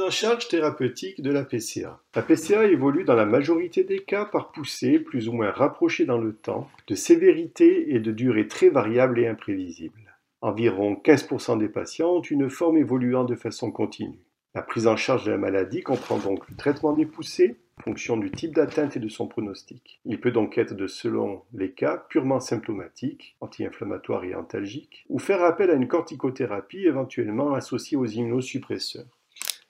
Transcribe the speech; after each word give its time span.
En 0.00 0.08
charge 0.08 0.48
thérapeutique 0.48 1.20
de 1.20 1.30
la 1.30 1.44
PCA. 1.44 2.00
La 2.14 2.22
PCA 2.22 2.64
évolue 2.64 3.04
dans 3.04 3.14
la 3.14 3.26
majorité 3.26 3.84
des 3.84 3.98
cas 3.98 4.24
par 4.24 4.50
poussée 4.50 4.98
plus 4.98 5.28
ou 5.28 5.32
moins 5.32 5.50
rapprochée 5.50 6.06
dans 6.06 6.16
le 6.16 6.32
temps, 6.32 6.70
de 6.86 6.94
sévérité 6.94 7.94
et 7.94 8.00
de 8.00 8.10
durée 8.10 8.48
très 8.48 8.70
variable 8.70 9.20
et 9.20 9.26
imprévisible. 9.26 10.16
Environ 10.40 10.94
15% 10.94 11.58
des 11.58 11.68
patients 11.68 12.14
ont 12.14 12.22
une 12.22 12.48
forme 12.48 12.78
évoluant 12.78 13.24
de 13.24 13.34
façon 13.34 13.70
continue. 13.70 14.24
La 14.54 14.62
prise 14.62 14.86
en 14.86 14.96
charge 14.96 15.26
de 15.26 15.32
la 15.32 15.38
maladie 15.38 15.82
comprend 15.82 16.18
donc 16.18 16.48
le 16.48 16.56
traitement 16.56 16.94
des 16.94 17.06
poussées, 17.06 17.56
fonction 17.82 18.16
du 18.16 18.30
type 18.30 18.54
d'atteinte 18.54 18.96
et 18.96 19.00
de 19.00 19.08
son 19.08 19.26
pronostic. 19.26 20.00
Il 20.06 20.18
peut 20.18 20.32
donc 20.32 20.56
être 20.56 20.74
de, 20.74 20.86
selon 20.86 21.42
les 21.52 21.72
cas, 21.72 21.98
purement 22.08 22.40
symptomatique, 22.40 23.36
anti-inflammatoire 23.40 24.24
et 24.24 24.34
antalgique, 24.34 25.04
ou 25.10 25.18
faire 25.18 25.42
appel 25.42 25.70
à 25.70 25.74
une 25.74 25.88
corticothérapie 25.88 26.86
éventuellement 26.86 27.52
associée 27.52 27.98
aux 27.98 28.06
immunosuppresseurs. 28.06 29.06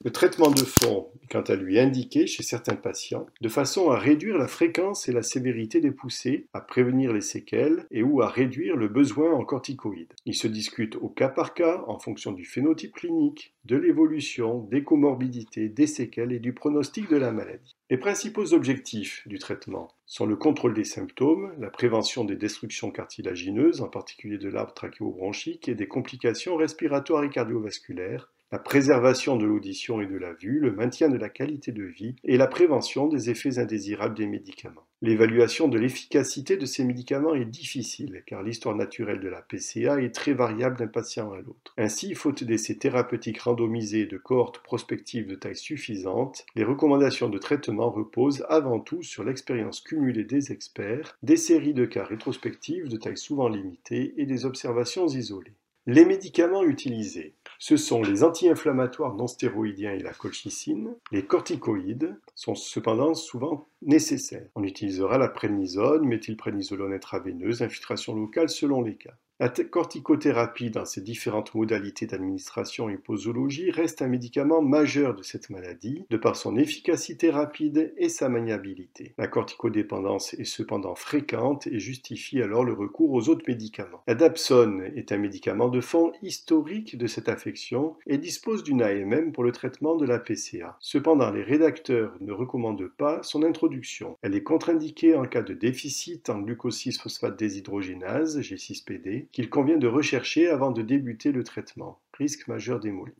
Le 0.03 0.11
traitement 0.11 0.51
de 0.51 0.65
fond 0.65 1.11
quant 1.29 1.43
à 1.43 1.55
lui 1.55 1.79
indiqué 1.79 2.27
chez 2.27 2.43
certains 2.43 2.75
patients 2.75 3.27
de 3.43 3.49
façon 3.51 3.91
à 3.91 3.99
réduire 3.99 4.39
la 4.39 4.49
fréquence 4.49 5.11
et 5.11 5.13
la 5.13 5.23
sévérité 5.23 5.83
des 5.83 5.91
poussées, 5.91 6.47
à 6.55 6.63
prévenir 6.63 7.13
les 7.13 7.21
séquelles 7.21 7.87
et 7.91 8.03
ou 8.03 8.23
à 8.23 8.29
réduire 8.29 8.77
le 8.77 8.89
besoin 8.89 9.31
en 9.31 9.45
corticoïdes. 9.45 10.15
Il 10.25 10.35
se 10.35 10.49
discute 10.49 10.97
au 10.97 11.11
cas 11.11 11.29
par 11.29 11.53
cas 11.53 11.85
en 11.87 11.99
fonction 11.99 12.33
du 12.33 12.47
phénotype 12.47 12.95
clinique, 12.95 13.55
de 13.67 13.77
l'évolution, 13.77 14.67
des 14.71 14.85
comorbidités, 14.85 15.69
des 15.69 15.87
séquelles 15.87 16.33
et 16.33 16.41
du 16.41 16.55
pronostic 16.55 17.11
de 17.11 17.17
la 17.17 17.31
maladie. 17.31 17.77
Les 17.91 17.99
principaux 17.99 18.55
objectifs 18.55 19.29
du 19.29 19.39
traitement 19.39 19.89
sont 20.07 20.25
le 20.25 20.37
contrôle 20.37 20.73
des 20.73 20.85
symptômes, 20.85 21.53
la 21.59 21.69
prévention 21.69 22.25
des 22.25 22.37
destructions 22.37 22.91
cartilagineuses, 22.91 23.83
en 23.83 23.89
particulier 23.89 24.39
de 24.39 24.49
l'arbre 24.49 24.73
trachéobronchique 24.73 25.69
et 25.69 25.75
des 25.75 25.89
complications 25.89 26.57
respiratoires 26.57 27.23
et 27.23 27.29
cardiovasculaires, 27.29 28.33
la 28.53 28.59
préservation 28.59 29.37
de 29.37 29.47
l'audition 29.47 30.01
et 30.01 30.07
de 30.07 30.17
la 30.17 30.33
vue, 30.33 30.59
le 30.59 30.73
maintien 30.73 31.09
de 31.09 31.17
la 31.17 31.29
qualité 31.29 31.71
de 31.71 31.85
vie 31.85 32.17
et 32.25 32.37
la 32.37 32.49
prévention 32.49 33.07
des 33.07 33.31
effets 33.31 33.59
indésirables 33.59 34.17
des 34.17 34.27
médicaments. 34.27 34.87
L'évaluation 35.03 35.69
de 35.69 35.79
l'efficacité 35.79 36.57
de 36.57 36.67
ces 36.67 36.85
médicaments 36.85 37.35
est 37.35 37.47
difficile 37.47 38.23
car 38.27 38.43
l'histoire 38.43 38.75
naturelle 38.75 39.21
de 39.21 39.29
la 39.29 39.41
PCA 39.41 40.03
est 40.03 40.15
très 40.15 40.35
variable 40.35 40.77
d'un 40.77 40.89
patient 40.89 41.33
à 41.33 41.39
l'autre. 41.39 41.73
Ainsi, 41.79 42.15
faute 42.15 42.45
d'essais 42.45 42.75
thérapeutiques 42.75 43.41
randomisés 43.41 44.07
de 44.07 44.19
cohortes 44.19 44.59
prospectives 44.59 45.27
de 45.27 45.37
taille 45.37 45.57
suffisante, 45.57 46.45
les 46.55 46.65
recommandations 46.65 47.31
de 47.31 47.39
traitement 47.39 47.91
reposent 47.91 48.45
avant 48.49 48.81
tout 48.81 49.03
sur 49.03 49.25
l'expérience 49.25 49.81
cumulée 49.81 50.25
des 50.25 50.53
experts, 50.53 51.17
des 51.23 51.37
séries 51.37 51.73
de 51.73 51.87
cas 51.87 52.05
rétrospectives 52.05 52.89
de 52.89 52.97
taille 52.97 53.17
souvent 53.17 53.49
limitée 53.49 54.13
et 54.19 54.27
des 54.27 54.45
observations 54.45 55.07
isolées. 55.07 55.55
Les 55.87 56.05
médicaments 56.05 56.63
utilisés. 56.63 57.35
Ce 57.63 57.77
sont 57.77 58.01
les 58.01 58.25
anti-inflammatoires 58.25 59.15
non 59.15 59.27
stéroïdiens 59.27 59.93
et 59.93 59.99
la 59.99 60.15
colchicine. 60.15 60.97
Les 61.13 61.27
corticoïdes 61.27 62.19
sont 62.35 62.55
cependant 62.55 63.13
souvent 63.13 63.69
nécessaires. 63.83 64.49
On 64.55 64.65
utilisera 64.65 65.19
la 65.19 65.29
prénisone, 65.29 66.07
méthylprénisolone 66.07 66.95
intraveineuse, 66.95 67.61
infiltration 67.61 68.17
locale 68.17 68.49
selon 68.49 68.81
les 68.81 68.97
cas. 68.97 69.15
La 69.41 69.49
corticothérapie 69.49 70.71
dans 70.71 70.85
ses 70.85 71.01
différentes 71.01 71.55
modalités 71.55 72.05
d'administration 72.05 72.91
et 72.91 72.99
posologie 72.99 73.71
reste 73.71 74.03
un 74.03 74.07
médicament 74.07 74.61
majeur 74.61 75.15
de 75.15 75.23
cette 75.23 75.49
maladie, 75.49 76.05
de 76.11 76.19
par 76.19 76.37
son 76.37 76.59
efficacité 76.59 77.31
rapide 77.31 77.95
et 77.97 78.11
sa 78.11 78.29
maniabilité. 78.29 79.15
La 79.17 79.29
corticodépendance 79.29 80.35
est 80.35 80.45
cependant 80.45 80.95
fréquente 80.95 81.67
et 81.69 81.81
justifie 81.81 82.43
alors 82.43 82.65
le 82.65 82.75
recours 82.75 83.13
aux 83.13 83.31
autres 83.31 83.47
médicaments. 83.49 84.03
La 84.07 84.15
dapsone 84.15 84.83
est 84.95 85.11
un 85.11 85.17
médicament 85.17 85.71
de 85.71 85.81
fond 85.81 86.13
historique 86.21 86.99
de 86.99 87.07
cette 87.07 87.31
affection 87.31 87.97
et 88.07 88.19
dispose 88.19 88.63
d'une 88.63 88.83
AMM 88.83 89.33
pour 89.33 89.45
le 89.45 89.53
traitement 89.53 89.97
de 89.97 90.05
la 90.05 90.19
PCA. 90.19 90.77
Cependant, 90.81 91.31
les 91.31 91.43
rédacteurs 91.43 92.15
ne 92.21 92.33
recommandent 92.33 92.91
pas 92.99 93.23
son 93.23 93.43
introduction. 93.43 94.19
Elle 94.21 94.35
est 94.35 94.43
contre-indiquée 94.43 95.15
en 95.15 95.25
cas 95.25 95.41
de 95.41 95.55
déficit 95.55 96.29
en 96.29 96.41
glucose-6-phosphate 96.43 97.39
déshydrogénase, 97.39 98.39
G6PD, 98.41 99.29
qu'il 99.33 99.51
convient 99.51 99.79
de 99.79 99.87
rechercher 99.87 100.49
avant 100.49 100.71
de 100.71 100.83
débuter 100.83 101.33
le 101.33 101.45
traitement. 101.45 102.01
Risque 102.15 102.49
majeur 102.49 102.81
d'hémolyse. 102.81 103.15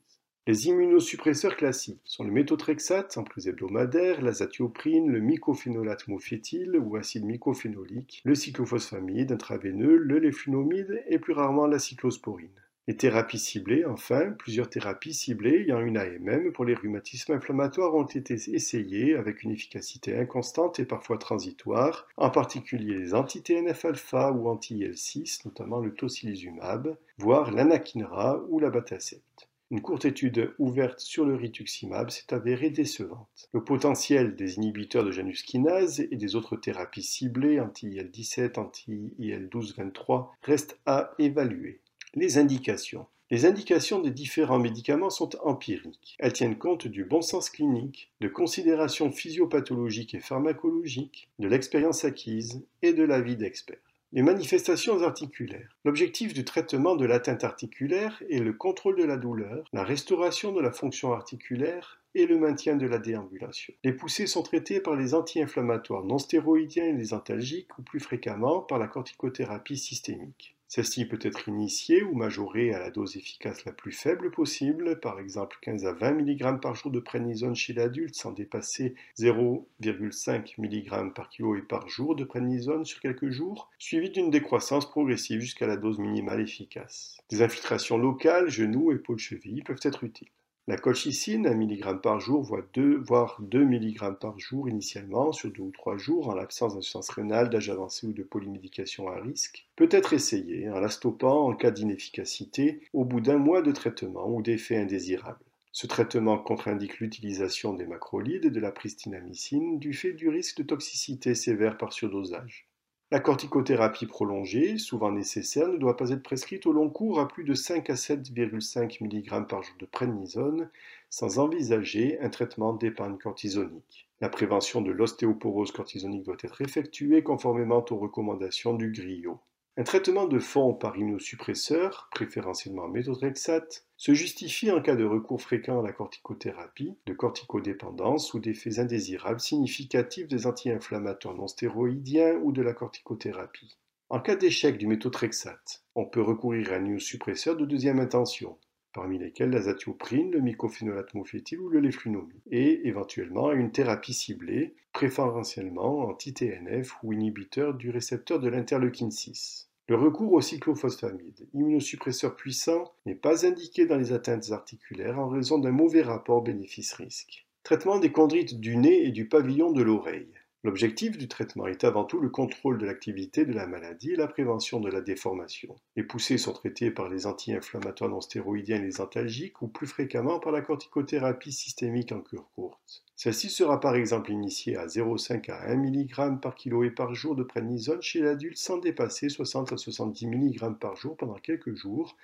Les 0.47 0.67
immunosuppresseurs 0.67 1.57
classiques 1.57 2.01
sont 2.05 2.25
le 2.25 2.33
méthotrexate 2.33 3.17
en 3.19 3.25
prise 3.25 3.47
hebdomadaire, 3.47 4.23
l'azatioprine, 4.23 5.11
le 5.11 5.21
mycophénolate 5.21 6.09
mofétyle 6.09 6.77
ou 6.77 6.97
acide 6.97 7.25
mycophénolique, 7.25 8.23
le 8.25 8.35
cyclophosphamide 8.35 9.33
intraveineux, 9.33 9.97
le 9.97 10.19
léflunomide 10.19 11.05
et 11.07 11.19
plus 11.19 11.35
rarement 11.35 11.67
la 11.67 11.79
cyclosporine. 11.79 12.49
Les 12.91 12.97
thérapies 12.97 13.39
ciblées, 13.39 13.85
enfin, 13.85 14.33
plusieurs 14.33 14.69
thérapies 14.69 15.15
ciblées 15.15 15.61
ayant 15.61 15.79
une 15.79 15.97
AMM 15.97 16.51
pour 16.51 16.65
les 16.65 16.75
rhumatismes 16.75 17.35
inflammatoires 17.35 17.95
ont 17.95 18.03
été 18.03 18.35
essayées 18.35 19.15
avec 19.15 19.45
une 19.45 19.53
efficacité 19.53 20.19
inconstante 20.19 20.81
et 20.81 20.85
parfois 20.85 21.17
transitoire, 21.17 22.09
en 22.17 22.31
particulier 22.31 22.99
les 22.99 23.15
anti-TNF-alpha 23.15 24.33
ou 24.33 24.49
anti-IL6, 24.49 25.43
notamment 25.45 25.79
le 25.79 25.95
tocilizumab, 25.95 26.97
voire 27.17 27.53
l'anakinra 27.53 28.43
ou 28.49 28.59
la 28.59 28.71
batacept. 28.71 29.49
Une 29.71 29.83
courte 29.83 30.07
étude 30.07 30.53
ouverte 30.59 30.99
sur 30.99 31.25
le 31.25 31.37
rituximab 31.37 32.11
s'est 32.11 32.35
avérée 32.35 32.71
décevante. 32.71 33.49
Le 33.53 33.63
potentiel 33.63 34.35
des 34.35 34.57
inhibiteurs 34.57 35.05
de 35.05 35.13
Janus 35.13 35.45
kinase 35.45 36.01
et 36.01 36.17
des 36.17 36.35
autres 36.35 36.57
thérapies 36.57 37.05
ciblées 37.05 37.61
anti-IL17, 37.61 38.59
anti-IL12-23 38.59 40.31
reste 40.43 40.81
à 40.87 41.15
évaluer. 41.21 41.81
Les 42.15 42.39
indications. 42.39 43.07
Les 43.31 43.47
indications 43.47 44.01
des 44.01 44.11
différents 44.11 44.59
médicaments 44.59 45.11
sont 45.11 45.31
empiriques. 45.45 46.17
Elles 46.19 46.33
tiennent 46.33 46.59
compte 46.59 46.89
du 46.89 47.05
bon 47.05 47.23
sens 47.23 47.51
clinique, 47.51 48.11
de 48.21 48.27
considérations 48.27 49.13
physiopathologiques 49.13 50.15
et 50.17 50.21
pharmacologiques, 50.21 51.29
de 51.39 51.47
l'expérience 51.47 52.05
acquise 52.05 52.67
et 52.83 52.95
de 52.95 53.05
l'avis 53.05 53.37
d'experts. 53.37 53.79
Les 54.13 54.23
manifestations 54.23 55.05
articulaires. 55.05 55.77
L'objectif 55.85 56.35
du 56.35 56.45
traitement 56.45 56.97
de 56.97 57.07
l'atteinte 57.07 57.45
articulaire 57.45 58.21
est 58.29 58.41
le 58.41 58.55
contrôle 58.55 58.97
de 58.97 59.05
la 59.05 59.17
douleur, 59.17 59.69
la 59.73 59.85
restauration 59.85 60.51
de 60.51 60.61
la 60.61 60.73
fonction 60.73 61.13
articulaire 61.13 62.01
et 62.17 62.27
le 62.27 62.41
maintien 62.41 62.75
de 62.75 62.89
la 62.89 62.99
déambulation. 62.99 63.73
Les 63.85 63.93
poussées 63.93 64.27
sont 64.27 64.43
traitées 64.43 64.81
par 64.81 64.97
les 64.97 65.15
anti-inflammatoires 65.15 66.03
non 66.03 66.19
stéroïdiens 66.19 66.87
et 66.87 66.93
les 66.93 67.15
antalgiques 67.15 67.79
ou 67.79 67.83
plus 67.83 68.01
fréquemment 68.01 68.63
par 68.63 68.81
la 68.81 68.89
corticothérapie 68.89 69.79
systémique. 69.79 70.57
Celle-ci 70.71 71.05
peut 71.05 71.19
être 71.21 71.49
initiée 71.49 72.05
ou 72.05 72.15
majorée 72.15 72.73
à 72.73 72.79
la 72.79 72.93
dose 72.93 73.17
efficace 73.17 73.65
la 73.65 73.73
plus 73.73 73.91
faible 73.91 74.31
possible, 74.31 75.01
par 75.01 75.19
exemple 75.19 75.59
15 75.63 75.85
à 75.85 75.93
20 75.93 76.13
mg 76.13 76.61
par 76.61 76.77
jour 76.77 76.93
de 76.93 77.01
prénisone 77.01 77.57
chez 77.57 77.73
l'adulte 77.73 78.15
sans 78.15 78.31
dépasser 78.31 78.95
0,5 79.19 80.55
mg 80.59 81.13
par 81.13 81.29
kilo 81.29 81.57
et 81.57 81.63
par 81.63 81.89
jour 81.89 82.15
de 82.15 82.23
prénisone 82.23 82.85
sur 82.85 83.01
quelques 83.01 83.31
jours, 83.31 83.69
suivi 83.81 84.11
d'une 84.11 84.31
décroissance 84.31 84.89
progressive 84.89 85.41
jusqu'à 85.41 85.67
la 85.67 85.77
dose 85.77 85.99
minimale 85.99 86.41
efficace. 86.41 87.19
Des 87.31 87.43
infiltrations 87.43 87.99
locales, 87.99 88.49
genoux, 88.49 88.93
épaules, 88.93 89.19
chevilles 89.19 89.65
peuvent 89.65 89.81
être 89.83 90.05
utiles. 90.05 90.31
La 90.71 90.77
colchicine, 90.77 91.49
1 91.49 91.55
mg 91.57 92.01
par 92.01 92.21
jour, 92.21 92.43
voire 92.43 92.63
2, 92.75 93.03
2 93.41 93.65
mg 93.65 94.21
par 94.21 94.39
jour 94.39 94.69
initialement, 94.69 95.33
sur 95.33 95.51
2 95.51 95.61
ou 95.61 95.73
3 95.73 95.97
jours, 95.97 96.29
en 96.29 96.35
l'absence 96.35 96.77
d'insuffisance 96.77 97.11
rénale, 97.11 97.51
d'âge 97.51 97.71
avancé 97.71 98.07
ou 98.07 98.13
de 98.13 98.23
polymédication 98.23 99.09
à 99.09 99.19
risque, 99.19 99.67
peut 99.75 99.89
être 99.91 100.13
essayée 100.13 100.71
en 100.71 100.79
la 100.79 100.89
stoppant 100.89 101.49
en 101.49 101.57
cas 101.57 101.73
d'inefficacité 101.73 102.83
au 102.93 103.05
bout 103.05 103.21
d'un 103.21 103.39
mois 103.39 103.63
de 103.63 103.73
traitement 103.73 104.33
ou 104.33 104.43
d'effets 104.43 104.77
indésirables. 104.77 105.45
Ce 105.73 105.89
traitement 105.89 106.39
contre-indique 106.39 107.01
l'utilisation 107.01 107.75
des 107.75 107.87
macrolides 107.87 108.45
et 108.45 108.51
de 108.51 108.61
la 108.61 108.71
pristinamycine 108.71 109.81
du 109.81 109.93
fait 109.93 110.13
du 110.13 110.29
risque 110.29 110.59
de 110.59 110.63
toxicité 110.63 111.35
sévère 111.35 111.79
par 111.79 111.93
surdosage. 111.93 112.70
La 113.13 113.19
corticothérapie 113.19 114.07
prolongée, 114.07 114.79
souvent 114.79 115.11
nécessaire, 115.11 115.67
ne 115.67 115.79
doit 115.79 115.97
pas 115.97 116.11
être 116.11 116.23
prescrite 116.23 116.65
au 116.67 116.73
long 116.73 116.89
cours 116.89 117.19
à 117.19 117.27
plus 117.27 117.43
de 117.43 117.55
5 117.55 117.91
à 117.91 117.95
7,5 117.95 119.03
mg 119.03 119.49
par 119.49 119.65
jour 119.65 119.75
de 119.81 119.87
prednisone, 119.87 120.71
sans 121.09 121.41
envisager 121.41 122.21
un 122.21 122.31
traitement 122.31 122.73
d'épargne 122.73 123.19
cortisonique. 123.19 124.09
La 124.21 124.29
prévention 124.29 124.81
de 124.81 124.93
l'ostéoporose 124.93 125.73
cortisonique 125.73 126.23
doit 126.23 126.37
être 126.41 126.63
effectuée 126.63 127.25
conformément 127.25 127.85
aux 127.91 127.99
recommandations 127.99 128.75
du 128.75 128.93
GRIO. 128.93 129.41
Un 129.77 129.83
traitement 129.83 130.29
de 130.29 130.39
fond 130.39 130.73
par 130.73 130.97
immunosuppresseur, 130.97 132.11
préférentiellement 132.13 132.87
méthotrexate, 132.87 133.87
se 134.01 134.15
justifie 134.15 134.71
en 134.71 134.81
cas 134.81 134.97
de 134.97 135.05
recours 135.05 135.43
fréquent 135.43 135.81
à 135.81 135.83
la 135.83 135.93
corticothérapie, 135.93 136.97
de 137.05 137.13
corticodépendance 137.13 138.33
ou 138.33 138.41
d'effets 138.41 138.79
indésirables 138.79 139.41
significatifs 139.41 140.27
des 140.27 140.47
anti-inflammatoires 140.47 141.35
non 141.35 141.47
stéroïdiens 141.47 142.37
ou 142.37 142.51
de 142.51 142.63
la 142.63 142.73
corticothérapie. 142.73 143.77
En 144.09 144.19
cas 144.21 144.37
d'échec 144.37 144.79
du 144.79 144.87
méthotrexate, 144.87 145.85
on 145.95 146.07
peut 146.07 146.23
recourir 146.23 146.73
à 146.73 146.77
un 146.77 146.87
immunosuppresseur 146.87 147.59
de 147.59 147.67
deuxième 147.67 148.01
intention, 148.01 148.57
parmi 148.95 149.19
lesquels 149.19 149.51
l'azatioprine, 149.51 150.31
le 150.31 150.41
mycophénolate 150.41 151.13
mofétyle 151.13 151.61
ou 151.61 151.69
le 151.69 151.81
léflunomide, 151.81 152.41
et 152.51 152.89
éventuellement 152.89 153.49
à 153.49 153.55
une 153.55 153.71
thérapie 153.71 154.15
ciblée, 154.15 154.77
préférentiellement 154.95 156.09
anti-TNF 156.09 156.97
ou 157.03 157.13
inhibiteur 157.13 157.75
du 157.75 157.91
récepteur 157.91 158.41
de 158.41 158.49
l'interleukine 158.49 159.11
6. 159.11 159.70
Le 159.91 159.97
recours 159.97 160.35
au 160.35 160.41
cyclophosphamide, 160.41 161.49
immunosuppresseur 161.53 162.37
puissant, 162.37 162.95
n'est 163.07 163.17
pas 163.17 163.45
indiqué 163.45 163.87
dans 163.87 163.97
les 163.97 164.13
atteintes 164.13 164.53
articulaires 164.53 165.19
en 165.19 165.29
raison 165.29 165.59
d'un 165.59 165.73
mauvais 165.73 166.03
rapport 166.03 166.43
bénéfice-risque. 166.43 167.49
Traitement 167.65 167.99
des 167.99 168.13
chondrites 168.13 168.61
du 168.61 168.77
nez 168.77 169.05
et 169.05 169.11
du 169.11 169.27
pavillon 169.27 169.73
de 169.73 169.83
l'oreille. 169.83 170.31
L'objectif 170.63 171.17
du 171.17 171.27
traitement 171.27 171.67
est 171.67 171.85
avant 171.85 172.05
tout 172.05 172.21
le 172.21 172.29
contrôle 172.29 172.77
de 172.77 172.85
l'activité 172.85 173.47
de 173.47 173.53
la 173.55 173.67
maladie 173.67 174.11
et 174.11 174.17
la 174.17 174.27
prévention 174.27 174.79
de 174.79 174.91
la 174.91 175.01
déformation. 175.01 175.75
Les 175.97 176.03
poussées 176.03 176.37
sont 176.37 176.53
traitées 176.53 176.91
par 176.91 177.09
les 177.09 177.27
anti-inflammatoires 177.27 178.11
non 178.11 178.21
stéroïdiens 178.21 178.77
et 178.77 178.83
les 178.83 179.01
antalgiques 179.01 179.63
ou 179.63 179.69
plus 179.69 179.87
fréquemment 179.87 180.39
par 180.39 180.53
la 180.53 180.61
corticothérapie 180.61 181.53
systémique 181.53 182.13
en 182.13 182.21
cure 182.21 182.51
courte. 182.55 183.03
Celle-ci 183.17 183.49
sera 183.49 183.81
par 183.81 183.95
exemple 183.95 184.31
initiée 184.31 184.77
à 184.77 184.87
0,5 184.87 185.51
à 185.51 185.71
1 185.71 185.77
mg 185.77 186.41
par 186.43 186.55
kilo 186.55 186.85
et 186.85 186.91
par 186.91 187.15
jour 187.15 187.35
de 187.35 187.43
prénisone 187.43 188.03
chez 188.03 188.21
l'adulte 188.21 188.59
sans 188.59 188.77
dépasser 188.77 189.31
60 189.31 189.73
à 189.73 189.79
70 189.79 190.27
mg 190.27 190.79
par 190.79 190.95
jour 190.95 191.17
pendant 191.17 191.37
quelques 191.37 191.75
jours 191.75 192.19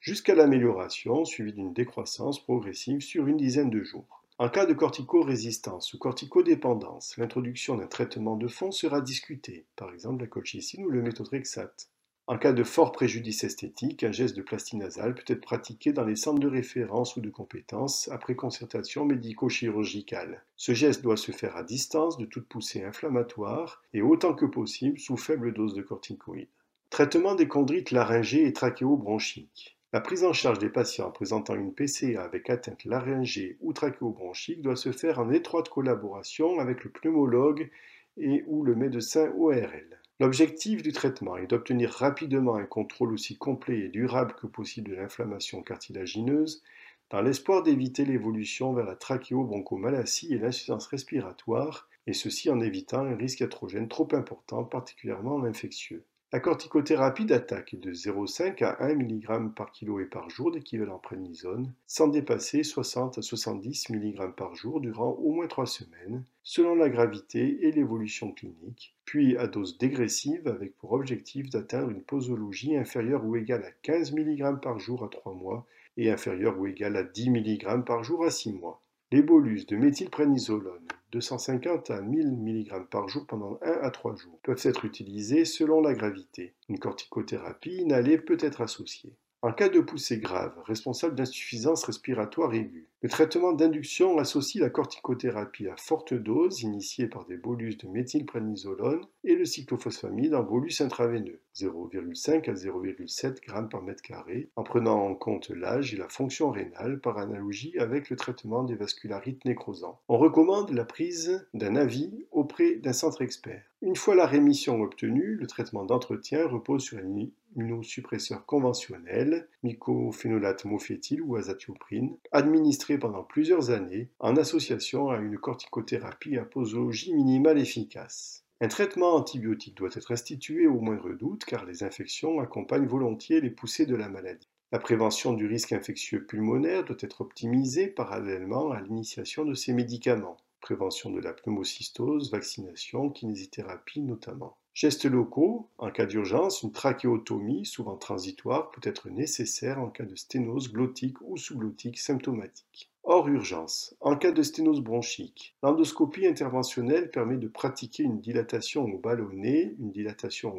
jusqu'à 0.00 0.34
l'amélioration 0.34 1.26
suivie 1.26 1.52
d'une 1.52 1.74
décroissance 1.74 2.42
progressive 2.42 3.02
sur 3.02 3.26
une 3.26 3.36
dizaine 3.36 3.68
de 3.68 3.82
jours. 3.82 4.23
En 4.36 4.48
cas 4.48 4.66
de 4.66 4.74
corticorésistance 4.74 5.94
ou 5.94 5.98
corticodépendance, 5.98 7.16
l'introduction 7.18 7.76
d'un 7.76 7.86
traitement 7.86 8.34
de 8.34 8.48
fond 8.48 8.72
sera 8.72 9.00
discutée, 9.00 9.64
par 9.76 9.92
exemple 9.92 10.22
la 10.22 10.26
colchicine 10.26 10.84
ou 10.84 10.90
le 10.90 11.02
méthotrexate. 11.02 11.88
En 12.26 12.36
cas 12.36 12.52
de 12.52 12.64
fort 12.64 12.90
préjudice 12.90 13.44
esthétique, 13.44 14.02
un 14.02 14.10
geste 14.10 14.36
de 14.36 14.42
plastie 14.42 14.76
nasale 14.76 15.14
peut 15.14 15.32
être 15.32 15.40
pratiqué 15.40 15.92
dans 15.92 16.04
les 16.04 16.16
centres 16.16 16.40
de 16.40 16.48
référence 16.48 17.14
ou 17.14 17.20
de 17.20 17.30
compétence 17.30 18.08
après 18.08 18.34
concertation 18.34 19.04
médico-chirurgicale. 19.04 20.42
Ce 20.56 20.74
geste 20.74 21.02
doit 21.02 21.16
se 21.16 21.30
faire 21.30 21.56
à 21.56 21.62
distance 21.62 22.18
de 22.18 22.26
toute 22.26 22.48
poussée 22.48 22.82
inflammatoire 22.82 23.84
et 23.92 24.02
autant 24.02 24.34
que 24.34 24.46
possible 24.46 24.98
sous 24.98 25.16
faible 25.16 25.54
dose 25.54 25.74
de 25.74 25.82
corticoïdes. 25.82 26.48
Traitement 26.90 27.36
des 27.36 27.46
chondrites 27.46 27.92
laryngées 27.92 28.48
et 28.48 28.52
trachéobronchiques. 28.52 29.78
La 29.94 30.00
prise 30.00 30.24
en 30.24 30.32
charge 30.32 30.58
des 30.58 30.70
patients 30.70 31.12
présentant 31.12 31.54
une 31.54 31.72
PCA 31.72 32.24
avec 32.24 32.50
atteinte 32.50 32.84
laryngée 32.84 33.56
ou 33.60 33.72
trachéobronchique 33.72 34.60
doit 34.60 34.74
se 34.74 34.90
faire 34.90 35.20
en 35.20 35.30
étroite 35.30 35.68
collaboration 35.68 36.58
avec 36.58 36.82
le 36.82 36.90
pneumologue 36.90 37.70
et 38.16 38.42
ou 38.48 38.64
le 38.64 38.74
médecin 38.74 39.32
ORL. 39.38 40.00
L'objectif 40.18 40.82
du 40.82 40.90
traitement 40.90 41.36
est 41.36 41.46
d'obtenir 41.46 41.92
rapidement 41.92 42.56
un 42.56 42.64
contrôle 42.64 43.12
aussi 43.12 43.36
complet 43.36 43.82
et 43.82 43.88
durable 43.88 44.34
que 44.34 44.48
possible 44.48 44.90
de 44.90 44.96
l'inflammation 44.96 45.62
cartilagineuse, 45.62 46.64
dans 47.10 47.22
l'espoir 47.22 47.62
d'éviter 47.62 48.04
l'évolution 48.04 48.72
vers 48.72 48.86
la 48.86 48.96
trachéobronchomalacie 48.96 50.34
et 50.34 50.38
l'insuffisance 50.38 50.88
respiratoire, 50.88 51.88
et 52.08 52.14
ceci 52.14 52.50
en 52.50 52.60
évitant 52.60 53.06
un 53.06 53.14
risque 53.14 53.38
iatrogène 53.38 53.86
trop 53.86 54.08
important, 54.10 54.64
particulièrement 54.64 55.44
infectieux. 55.44 56.04
La 56.34 56.40
corticothérapie 56.40 57.26
d'attaque 57.26 57.74
est 57.74 57.80
de 57.80 57.92
0,5 57.92 58.64
à 58.64 58.84
1 58.84 58.96
mg 58.96 59.54
par 59.54 59.70
kg 59.70 60.00
et 60.00 60.04
par 60.04 60.28
jour 60.30 60.50
d'équivalent 60.50 60.98
prénisone, 60.98 61.72
sans 61.86 62.08
dépasser 62.08 62.64
60 62.64 63.18
à 63.18 63.22
70 63.22 63.90
mg 63.90 64.34
par 64.34 64.52
jour 64.56 64.80
durant 64.80 65.10
au 65.10 65.30
moins 65.30 65.46
3 65.46 65.64
semaines, 65.66 66.24
selon 66.42 66.74
la 66.74 66.88
gravité 66.88 67.64
et 67.64 67.70
l'évolution 67.70 68.32
clinique, 68.32 68.96
puis 69.04 69.36
à 69.36 69.46
dose 69.46 69.78
dégressive 69.78 70.48
avec 70.48 70.76
pour 70.76 70.90
objectif 70.90 71.50
d'atteindre 71.50 71.90
une 71.90 72.02
posologie 72.02 72.76
inférieure 72.76 73.24
ou 73.24 73.36
égale 73.36 73.62
à 73.62 73.70
15 73.82 74.12
mg 74.14 74.60
par 74.60 74.80
jour 74.80 75.04
à 75.04 75.08
3 75.08 75.34
mois 75.34 75.64
et 75.96 76.10
inférieure 76.10 76.58
ou 76.58 76.66
égale 76.66 76.96
à 76.96 77.04
10 77.04 77.30
mg 77.30 77.84
par 77.84 78.02
jour 78.02 78.24
à 78.24 78.32
6 78.32 78.54
mois. 78.54 78.82
Les 79.12 79.22
bolus 79.22 79.66
de 79.66 79.76
méthylprénisolone 79.76 80.83
250 81.14 81.92
à 81.92 82.00
1000 82.00 82.32
mg 82.32 82.88
par 82.90 83.08
jour 83.08 83.24
pendant 83.28 83.56
1 83.62 83.70
à 83.82 83.90
3 83.92 84.16
jours 84.16 84.40
peuvent 84.42 84.60
être 84.64 84.84
utilisés 84.84 85.44
selon 85.44 85.80
la 85.80 85.94
gravité. 85.94 86.54
Une 86.68 86.80
corticothérapie 86.80 87.76
inhalée 87.76 88.18
peut 88.18 88.36
être 88.40 88.60
associée. 88.60 89.14
En 89.44 89.52
cas 89.52 89.68
de 89.68 89.80
poussée 89.80 90.16
grave, 90.16 90.54
responsable 90.64 91.16
d'insuffisance 91.16 91.84
respiratoire 91.84 92.54
aiguë, 92.54 92.88
le 93.02 93.10
traitement 93.10 93.52
d'induction 93.52 94.16
associe 94.16 94.58
la 94.62 94.70
corticothérapie 94.70 95.68
à 95.68 95.76
forte 95.76 96.14
dose 96.14 96.62
initiée 96.62 97.08
par 97.08 97.26
des 97.26 97.36
bolus 97.36 97.76
de 97.76 97.86
méthylprénisolone 97.86 99.04
et 99.22 99.34
le 99.34 99.44
cyclophosphamide 99.44 100.34
en 100.34 100.42
bolus 100.42 100.80
intraveineux, 100.80 101.42
0,5 101.54 102.48
à 102.48 102.54
0,7 102.54 103.36
g 103.42 103.68
par 103.70 103.82
mètre 103.82 104.00
carré, 104.00 104.48
en 104.56 104.62
prenant 104.62 105.04
en 105.04 105.14
compte 105.14 105.50
l'âge 105.50 105.92
et 105.92 105.98
la 105.98 106.08
fonction 106.08 106.50
rénale 106.50 106.98
par 106.98 107.18
analogie 107.18 107.74
avec 107.78 108.08
le 108.08 108.16
traitement 108.16 108.64
des 108.64 108.76
vascularites 108.76 109.44
nécrosants. 109.44 110.00
On 110.08 110.16
recommande 110.16 110.70
la 110.70 110.86
prise 110.86 111.46
d'un 111.52 111.76
avis 111.76 112.24
auprès 112.44 112.74
d'un 112.74 112.92
centre 112.92 113.22
expert. 113.22 113.62
Une 113.80 113.96
fois 113.96 114.14
la 114.14 114.26
rémission 114.26 114.82
obtenue, 114.82 115.36
le 115.36 115.46
traitement 115.46 115.86
d'entretien 115.86 116.46
repose 116.46 116.82
sur 116.82 116.98
un 116.98 117.26
immunosuppresseur 117.56 118.44
conventionnel, 118.44 119.48
mycophénolate 119.62 120.66
mofétyl 120.66 121.22
ou 121.22 121.36
azatioprine, 121.36 122.18
administré 122.32 122.98
pendant 122.98 123.22
plusieurs 123.22 123.70
années 123.70 124.10
en 124.18 124.36
association 124.36 125.08
à 125.08 125.16
une 125.16 125.38
corticothérapie 125.38 126.36
à 126.36 126.44
posologie 126.44 127.14
minimale 127.14 127.58
efficace. 127.58 128.44
Un 128.60 128.68
traitement 128.68 129.14
antibiotique 129.14 129.78
doit 129.78 129.88
être 129.94 130.12
institué 130.12 130.66
au 130.66 130.80
moindre 130.80 131.14
doute 131.14 131.46
car 131.46 131.64
les 131.64 131.82
infections 131.82 132.40
accompagnent 132.40 132.86
volontiers 132.86 133.40
les 133.40 133.50
poussées 133.50 133.86
de 133.86 133.96
la 133.96 134.10
maladie. 134.10 134.50
La 134.70 134.78
prévention 134.78 135.32
du 135.32 135.46
risque 135.46 135.72
infectieux 135.72 136.26
pulmonaire 136.26 136.84
doit 136.84 136.96
être 137.00 137.22
optimisée 137.22 137.86
parallèlement 137.86 138.70
à 138.70 138.82
l'initiation 138.82 139.46
de 139.46 139.54
ces 139.54 139.72
médicaments 139.72 140.36
prévention 140.64 141.10
de 141.10 141.20
la 141.20 141.34
pneumocystose, 141.34 142.30
vaccination, 142.30 143.10
kinésithérapie 143.10 144.00
notamment. 144.00 144.56
Gestes 144.72 145.04
locaux, 145.04 145.68
en 145.76 145.90
cas 145.90 146.06
d'urgence, 146.06 146.62
une 146.62 146.72
trachéotomie, 146.72 147.66
souvent 147.66 147.98
transitoire, 147.98 148.70
peut 148.70 148.80
être 148.82 149.10
nécessaire 149.10 149.78
en 149.78 149.90
cas 149.90 150.06
de 150.06 150.16
sténose 150.16 150.72
glottique 150.72 151.20
ou 151.20 151.36
sous-glottique 151.36 151.98
symptomatique. 151.98 152.90
Hors 153.06 153.28
urgence, 153.28 153.94
en 154.00 154.16
cas 154.16 154.32
de 154.32 154.42
sténose 154.42 154.80
bronchique, 154.80 155.54
l'endoscopie 155.62 156.26
interventionnelle 156.26 157.10
permet 157.10 157.36
de 157.36 157.48
pratiquer 157.48 158.02
une 158.02 158.18
dilatation 158.18 158.84
au 158.84 158.96
ballonnet, 158.96 159.74
une 159.78 159.90
dilatation 159.90 160.54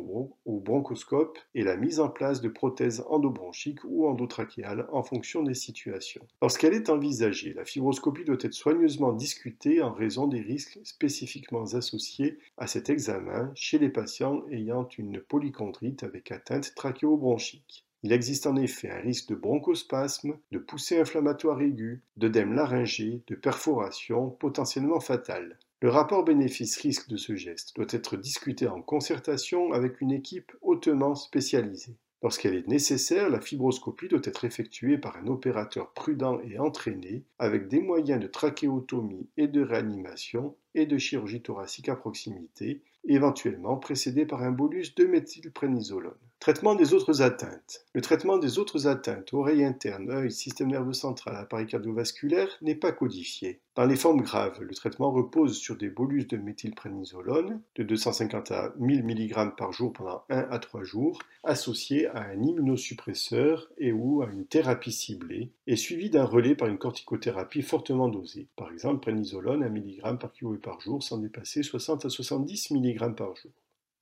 au 0.45 0.59
bronchoscope 0.59 1.39
et 1.55 1.63
la 1.63 1.75
mise 1.75 1.99
en 1.99 2.07
place 2.07 2.41
de 2.41 2.49
prothèses 2.49 3.03
endobronchiques 3.09 3.83
ou 3.83 4.07
endotrachéales 4.07 4.87
en 4.91 5.01
fonction 5.01 5.41
des 5.41 5.55
situations. 5.55 6.27
Lorsqu'elle 6.39 6.75
est 6.75 6.91
envisagée, 6.91 7.53
la 7.53 7.65
fibroscopie 7.65 8.25
doit 8.25 8.37
être 8.39 8.53
soigneusement 8.53 9.13
discutée 9.13 9.81
en 9.81 9.91
raison 9.91 10.27
des 10.27 10.41
risques 10.41 10.79
spécifiquement 10.83 11.73
associés 11.73 12.37
à 12.59 12.67
cet 12.67 12.91
examen 12.91 13.51
chez 13.55 13.79
les 13.79 13.89
patients 13.89 14.43
ayant 14.51 14.87
une 14.99 15.19
polychondrite 15.19 16.03
avec 16.03 16.31
atteinte 16.31 16.75
trachéobronchique. 16.75 17.84
Il 18.05 18.13
existe 18.13 18.45
en 18.45 18.55
effet 18.55 18.91
un 18.91 18.99
risque 18.99 19.29
de 19.29 19.33
bronchospasme, 19.33 20.37
de 20.51 20.59
poussée 20.59 20.99
inflammatoire 20.99 21.59
aiguë, 21.59 22.03
d'œdème 22.17 22.53
laryngé, 22.53 23.23
de 23.25 23.33
perforation 23.33 24.29
potentiellement 24.29 24.99
fatale. 24.99 25.57
Le 25.81 25.89
rapport 25.89 26.23
bénéfice-risque 26.23 27.09
de 27.09 27.17
ce 27.17 27.35
geste 27.35 27.75
doit 27.75 27.87
être 27.89 28.15
discuté 28.15 28.67
en 28.67 28.79
concertation 28.79 29.73
avec 29.73 30.01
une 30.01 30.11
équipe 30.11 30.51
hautement 30.61 31.15
spécialisée. 31.15 31.95
Lorsqu'elle 32.21 32.53
est 32.53 32.67
nécessaire, 32.67 33.27
la 33.27 33.41
fibroscopie 33.41 34.07
doit 34.07 34.21
être 34.23 34.45
effectuée 34.45 34.99
par 34.99 35.17
un 35.17 35.25
opérateur 35.25 35.91
prudent 35.93 36.39
et 36.47 36.59
entraîné, 36.59 37.23
avec 37.39 37.67
des 37.69 37.81
moyens 37.81 38.21
de 38.21 38.27
trachéotomie 38.27 39.29
et 39.35 39.47
de 39.47 39.63
réanimation 39.63 40.55
et 40.75 40.85
de 40.85 40.99
chirurgie 40.99 41.41
thoracique 41.41 41.89
à 41.89 41.95
proximité, 41.95 42.83
éventuellement 43.07 43.77
précédé 43.77 44.27
par 44.27 44.43
un 44.43 44.51
bolus 44.51 44.93
de 44.93 45.05
méthylprénisolone. 45.05 46.13
Traitement 46.45 46.75
des 46.75 46.93
autres 46.93 47.23
atteintes. 47.23 47.87
Le 47.93 48.01
traitement 48.01 48.37
des 48.37 48.59
autres 48.59 48.85
atteintes, 48.85 49.33
oreille 49.33 49.65
interne, 49.65 50.11
œil, 50.11 50.31
système 50.31 50.67
nerveux 50.67 50.93
central, 50.93 51.35
appareil 51.35 51.65
cardiovasculaire, 51.65 52.55
n'est 52.61 52.75
pas 52.75 52.91
codifié. 52.91 53.61
Dans 53.73 53.85
les 53.87 53.95
formes 53.95 54.21
graves, 54.21 54.61
le 54.61 54.75
traitement 54.75 55.09
repose 55.09 55.57
sur 55.57 55.75
des 55.75 55.89
bolus 55.89 56.27
de 56.27 56.37
méthylprénisolone 56.37 57.63
de 57.73 57.81
250 57.81 58.51
à 58.51 58.75
1000 58.77 59.03
mg 59.03 59.55
par 59.57 59.73
jour 59.73 59.91
pendant 59.91 60.21
1 60.29 60.45
à 60.51 60.59
3 60.59 60.83
jours, 60.83 61.17
associés 61.43 62.05
à 62.09 62.21
un 62.21 62.39
immunosuppresseur 62.43 63.71
et 63.79 63.91
ou 63.91 64.21
à 64.21 64.27
une 64.27 64.45
thérapie 64.45 64.91
ciblée, 64.91 65.49
et 65.65 65.75
suivi 65.75 66.11
d'un 66.11 66.25
relais 66.25 66.53
par 66.53 66.67
une 66.67 66.77
corticothérapie 66.77 67.63
fortement 67.63 68.07
dosée, 68.07 68.49
par 68.55 68.71
exemple 68.71 68.99
prénisolone 68.99 69.63
1 69.63 69.69
mg 69.69 70.19
par 70.19 70.31
kilo 70.31 70.53
par 70.61 70.79
jour 70.79 71.01
sans 71.01 71.17
dépasser 71.17 71.63
60 71.63 72.05
à 72.05 72.09
70 72.09 72.69
mg 72.69 73.15
par 73.15 73.35
jour. 73.35 73.51